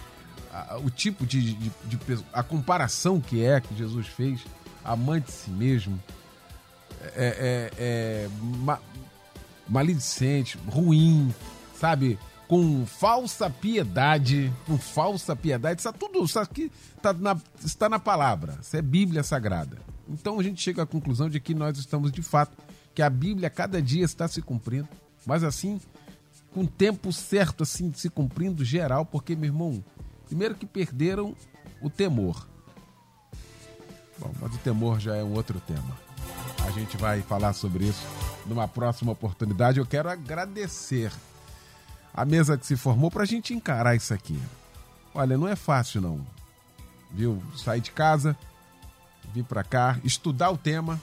[0.83, 4.41] o tipo de, de, de, a comparação que é que Jesus fez,
[4.83, 6.01] amante de si mesmo,
[7.15, 8.29] é, é, é
[8.63, 8.79] ma,
[9.71, 11.33] maledicente, ruim,
[11.79, 17.99] sabe, com falsa piedade, com falsa piedade, isso tudo isso aqui está na, está na
[17.99, 19.77] palavra, isso é Bíblia Sagrada.
[20.07, 22.57] Então a gente chega à conclusão de que nós estamos de fato,
[22.93, 24.89] que a Bíblia cada dia está se cumprindo
[25.25, 25.79] mas assim,
[26.53, 29.83] com o tempo certo, assim, se cumprindo geral, porque, meu irmão,
[30.25, 31.35] primeiro que perderam
[31.81, 32.47] o temor.
[34.17, 35.97] Bom, mas o temor já é um outro tema.
[36.67, 38.05] A gente vai falar sobre isso
[38.45, 39.79] numa próxima oportunidade.
[39.79, 41.11] Eu quero agradecer
[42.13, 44.39] a mesa que se formou para a gente encarar isso aqui.
[45.13, 46.25] Olha, não é fácil não,
[47.11, 47.41] viu?
[47.57, 48.37] Sair de casa,
[49.33, 50.99] vir para cá, estudar o tema,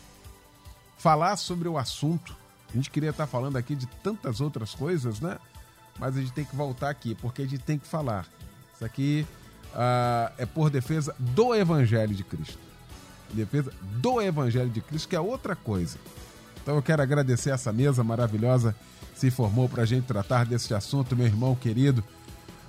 [0.97, 2.37] falar sobre o assunto
[2.73, 5.39] a gente queria estar falando aqui de tantas outras coisas, né?
[5.99, 8.27] Mas a gente tem que voltar aqui, porque a gente tem que falar.
[8.75, 9.27] Isso aqui
[9.73, 12.59] uh, é por defesa do Evangelho de Cristo.
[13.33, 15.99] Defesa do Evangelho de Cristo, que é outra coisa.
[16.63, 18.75] Então eu quero agradecer essa mesa maravilhosa
[19.15, 22.05] que se formou para a gente tratar desse assunto, meu irmão querido,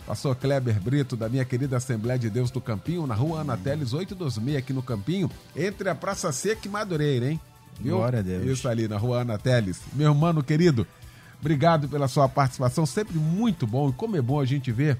[0.05, 3.93] pastor Kleber Brito, da minha querida Assembleia de Deus do Campinho, na rua Ana Teles
[3.93, 7.39] 826, aqui no Campinho, entre a Praça Seca e Madureira, hein?
[7.79, 7.97] Viu?
[7.97, 8.45] Glória a Deus.
[8.45, 9.81] Isso ali na rua Ana Teles.
[9.93, 10.87] Meu irmão querido,
[11.39, 13.89] obrigado pela sua participação, sempre muito bom.
[13.89, 14.97] E como é bom a gente ver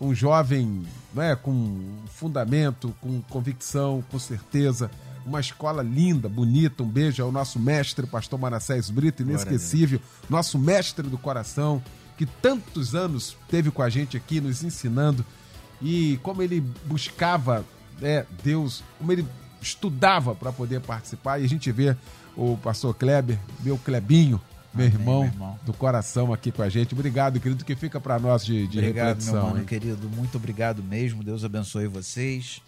[0.00, 0.82] um jovem
[1.12, 4.90] né, com fundamento, com convicção, com certeza.
[5.26, 6.82] Uma escola linda, bonita.
[6.82, 11.82] Um beijo ao nosso mestre, pastor Manassés Brito, inesquecível, nosso mestre do coração,
[12.16, 15.24] que tantos anos teve com a gente aqui, nos ensinando.
[15.82, 17.64] E como ele buscava
[18.00, 19.26] é, Deus, como ele
[19.60, 21.94] estudava para poder participar e a gente vê
[22.34, 24.40] o pastor Kleber, meu Klebinho,
[24.72, 25.58] meu, Amém, irmão, meu irmão.
[25.64, 26.94] do coração aqui com a gente.
[26.94, 29.34] Obrigado, querido, que fica para nós de, de Obrigado, reflexão.
[29.34, 29.64] meu mano hein?
[29.64, 30.08] querido.
[30.08, 31.22] Muito obrigado mesmo.
[31.22, 32.62] Deus abençoe vocês.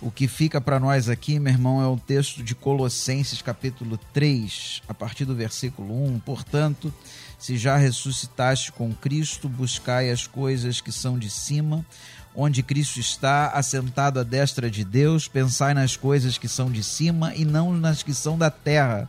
[0.00, 4.82] O que fica para nós aqui, meu irmão, é o texto de Colossenses, capítulo 3,
[4.88, 6.18] a partir do versículo 1.
[6.18, 6.92] Portanto,
[7.38, 11.86] se já ressuscitaste com Cristo, buscai as coisas que são de cima,
[12.34, 15.28] onde Cristo está, assentado à destra de Deus.
[15.28, 19.08] Pensai nas coisas que são de cima e não nas que são da terra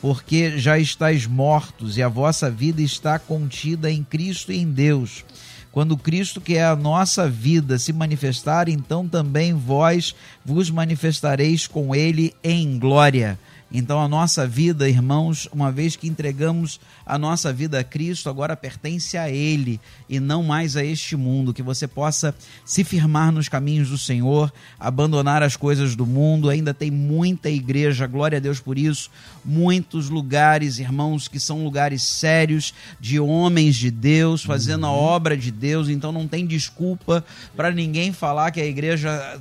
[0.00, 5.24] porque já estáis mortos e a vossa vida está contida em Cristo e em Deus.
[5.70, 11.94] Quando Cristo, que é a nossa vida, se manifestar, então também vós vos manifestareis com
[11.94, 13.38] ele em glória.
[13.70, 18.56] Então a nossa vida, irmãos, uma vez que entregamos a nossa vida a Cristo, agora
[18.56, 21.52] pertence a Ele e não mais a este mundo.
[21.52, 24.50] Que você possa se firmar nos caminhos do Senhor,
[24.80, 26.48] abandonar as coisas do mundo.
[26.48, 29.10] Ainda tem muita igreja, glória a Deus por isso.
[29.44, 35.50] Muitos lugares, irmãos, que são lugares sérios, de homens de Deus, fazendo a obra de
[35.50, 35.90] Deus.
[35.90, 37.22] Então não tem desculpa
[37.54, 39.38] para ninguém falar que a igreja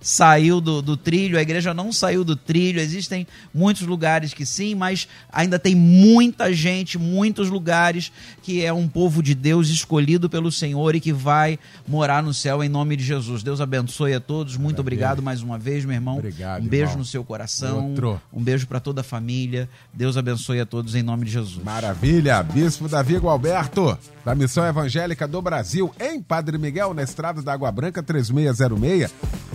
[0.00, 1.38] saiu do, do trilho.
[1.38, 2.80] A igreja não saiu do trilho.
[2.80, 8.12] Existem muitos lugares que sim, mas ainda tem muita gente, muitos lugares
[8.42, 12.62] que é um povo de Deus escolhido pelo Senhor e que vai morar no céu
[12.62, 13.42] em nome de Jesus.
[13.42, 14.56] Deus abençoe a todos.
[14.56, 16.18] Muito obrigado mais uma vez, meu irmão.
[16.18, 16.98] Obrigado, um beijo irmão.
[16.98, 17.88] no seu coração.
[17.88, 18.20] Outro.
[18.32, 19.68] Um beijo para toda a família.
[19.92, 21.62] Deus abençoe a todos em nome de Jesus.
[21.62, 27.52] Maravilha, Bispo Davi Gualberto, da Missão Evangélica do Brasil, em Padre Miguel, na Estrada da
[27.52, 29.12] Água Branca, 3606.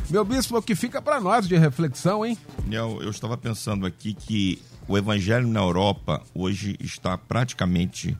[0.09, 2.37] Meu bispo, o que fica para nós de reflexão, hein?
[2.71, 8.17] Eu, eu estava pensando aqui que o evangelho na Europa hoje está praticamente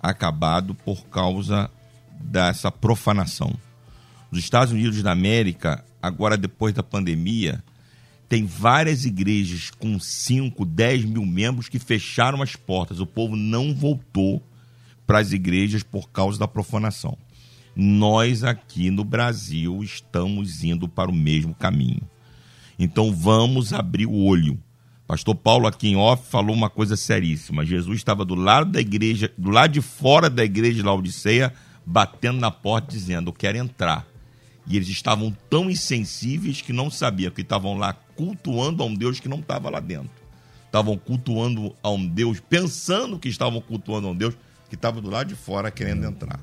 [0.00, 1.68] acabado por causa
[2.20, 3.52] dessa profanação.
[4.30, 7.60] Os Estados Unidos da América, agora depois da pandemia,
[8.28, 13.00] tem várias igrejas com 5, 10 mil membros que fecharam as portas.
[13.00, 14.40] O povo não voltou
[15.04, 17.18] para as igrejas por causa da profanação.
[17.78, 22.00] Nós aqui no Brasil estamos indo para o mesmo caminho.
[22.78, 24.58] Então vamos abrir o olho.
[25.06, 27.66] Pastor Paulo aqui em off falou uma coisa seríssima.
[27.66, 31.52] Jesus estava do lado da igreja, do lado de fora da igreja de Laodiceia,
[31.84, 34.06] batendo na porta dizendo: "Eu quero entrar".
[34.66, 39.20] E eles estavam tão insensíveis que não sabiam que estavam lá cultuando a um Deus
[39.20, 40.10] que não estava lá dentro.
[40.64, 44.34] Estavam cultuando a um Deus, pensando que estavam cultuando a um Deus
[44.70, 46.40] que estava do lado de fora querendo entrar.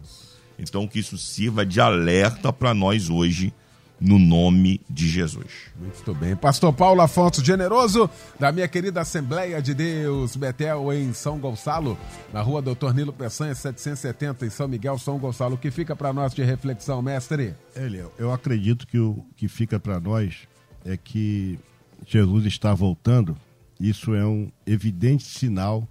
[0.63, 3.53] Então que isso sirva de alerta para nós hoje,
[3.99, 5.71] no nome de Jesus.
[5.79, 6.35] Muito bem.
[6.35, 8.09] Pastor Paulo Afonso Generoso,
[8.39, 11.97] da minha querida Assembleia de Deus, Betel, em São Gonçalo,
[12.33, 15.55] na rua Doutor Nilo Peçanha, 770, em São Miguel, São Gonçalo.
[15.55, 17.53] O que fica para nós de reflexão, mestre?
[17.75, 20.47] Eliel, eu acredito que o que fica para nós
[20.83, 21.57] é que
[22.05, 23.37] Jesus está voltando.
[23.79, 25.87] Isso é um evidente sinal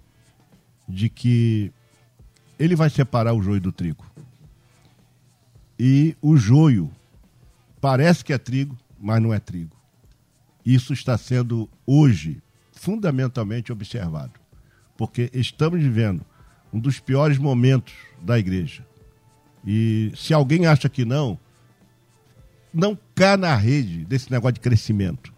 [0.87, 1.71] de que
[2.59, 4.05] ele vai separar o joio do trigo.
[5.85, 6.89] E o joio
[7.81, 9.75] parece que é trigo, mas não é trigo.
[10.65, 14.31] Isso está sendo hoje fundamentalmente observado,
[14.95, 16.25] porque estamos vivendo
[16.71, 18.87] um dos piores momentos da igreja.
[19.67, 21.37] E se alguém acha que não,
[22.73, 25.33] não cá na rede desse negócio de crescimento.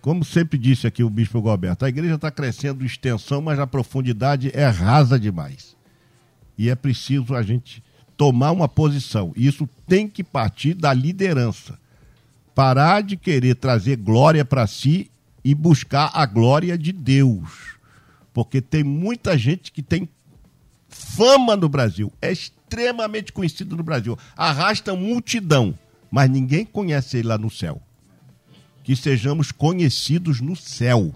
[0.00, 3.66] Como sempre disse aqui o bispo Galberto, a igreja está crescendo em extensão, mas a
[3.66, 5.76] profundidade é rasa demais.
[6.58, 7.80] E é preciso a gente
[8.18, 9.32] tomar uma posição.
[9.36, 11.78] Isso tem que partir da liderança.
[12.52, 15.08] Parar de querer trazer glória para si
[15.44, 17.78] e buscar a glória de Deus.
[18.34, 20.08] Porque tem muita gente que tem
[20.88, 25.78] fama no Brasil, é extremamente conhecido no Brasil, arrasta multidão,
[26.10, 27.80] mas ninguém conhece ele lá no céu.
[28.82, 31.14] Que sejamos conhecidos no céu,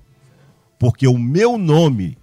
[0.78, 2.16] porque o meu nome,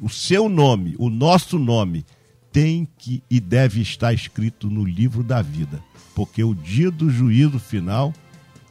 [0.00, 2.06] o seu nome, o nosso nome,
[2.52, 5.82] tem que e deve estar escrito no livro da vida,
[6.14, 8.12] porque o dia do juízo final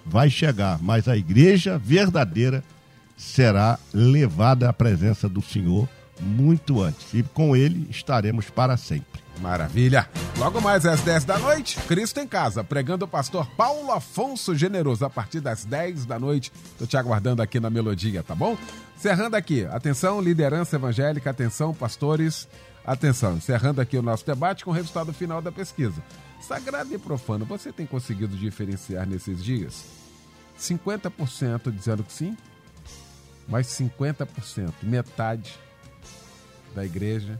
[0.06, 2.64] vai chegar, mas a igreja verdadeira
[3.16, 5.88] será levada à presença do Senhor
[6.22, 9.22] muito antes, e com ele estaremos para sempre.
[9.40, 10.10] Maravilha.
[10.38, 15.06] Logo mais às 10 da noite, Cristo em Casa, pregando o pastor Paulo Afonso Generoso,
[15.06, 16.52] a partir das 10 da noite.
[16.78, 18.58] Tô te aguardando aqui na melodia, tá bom?
[18.98, 22.50] Encerrando aqui, atenção, liderança evangélica, atenção, pastores,
[22.86, 23.38] atenção.
[23.38, 26.02] Encerrando aqui o nosso debate com o resultado final da pesquisa.
[26.42, 29.86] Sagrado e profano, você tem conseguido diferenciar nesses dias?
[30.60, 32.38] 50% dizendo que sim,
[33.48, 35.58] mas 50%, metade
[36.76, 37.40] da igreja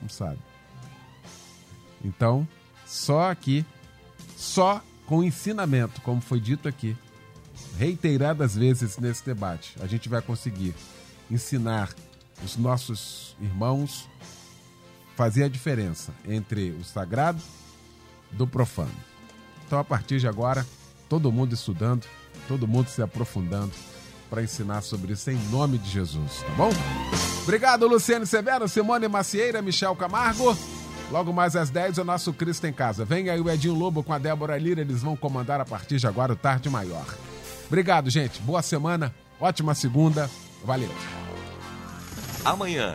[0.00, 0.38] não sabe.
[2.04, 2.46] Então,
[2.84, 3.64] só aqui,
[4.36, 6.96] só com ensinamento, como foi dito aqui,
[7.78, 10.74] reiteradas vezes nesse debate, a gente vai conseguir
[11.30, 11.94] ensinar
[12.42, 14.08] os nossos irmãos
[15.16, 17.40] fazer a diferença entre o sagrado
[18.30, 18.94] do profano.
[19.66, 20.66] Então, a partir de agora,
[21.08, 22.06] todo mundo estudando,
[22.48, 23.72] todo mundo se aprofundando
[24.28, 26.70] para ensinar sobre isso em nome de Jesus, tá bom?
[27.42, 30.56] Obrigado, Luciano Severo, Simone Macieira, Michel Camargo.
[31.10, 33.04] Logo mais às 10, o nosso Cristo em Casa.
[33.04, 36.06] Vem aí o Edinho Lobo com a Débora Lira, eles vão comandar a partir de
[36.06, 37.06] agora o Tarde Maior.
[37.66, 38.40] Obrigado, gente.
[38.40, 40.28] Boa semana, ótima segunda.
[40.64, 40.90] Valeu.
[42.44, 42.94] Amanhã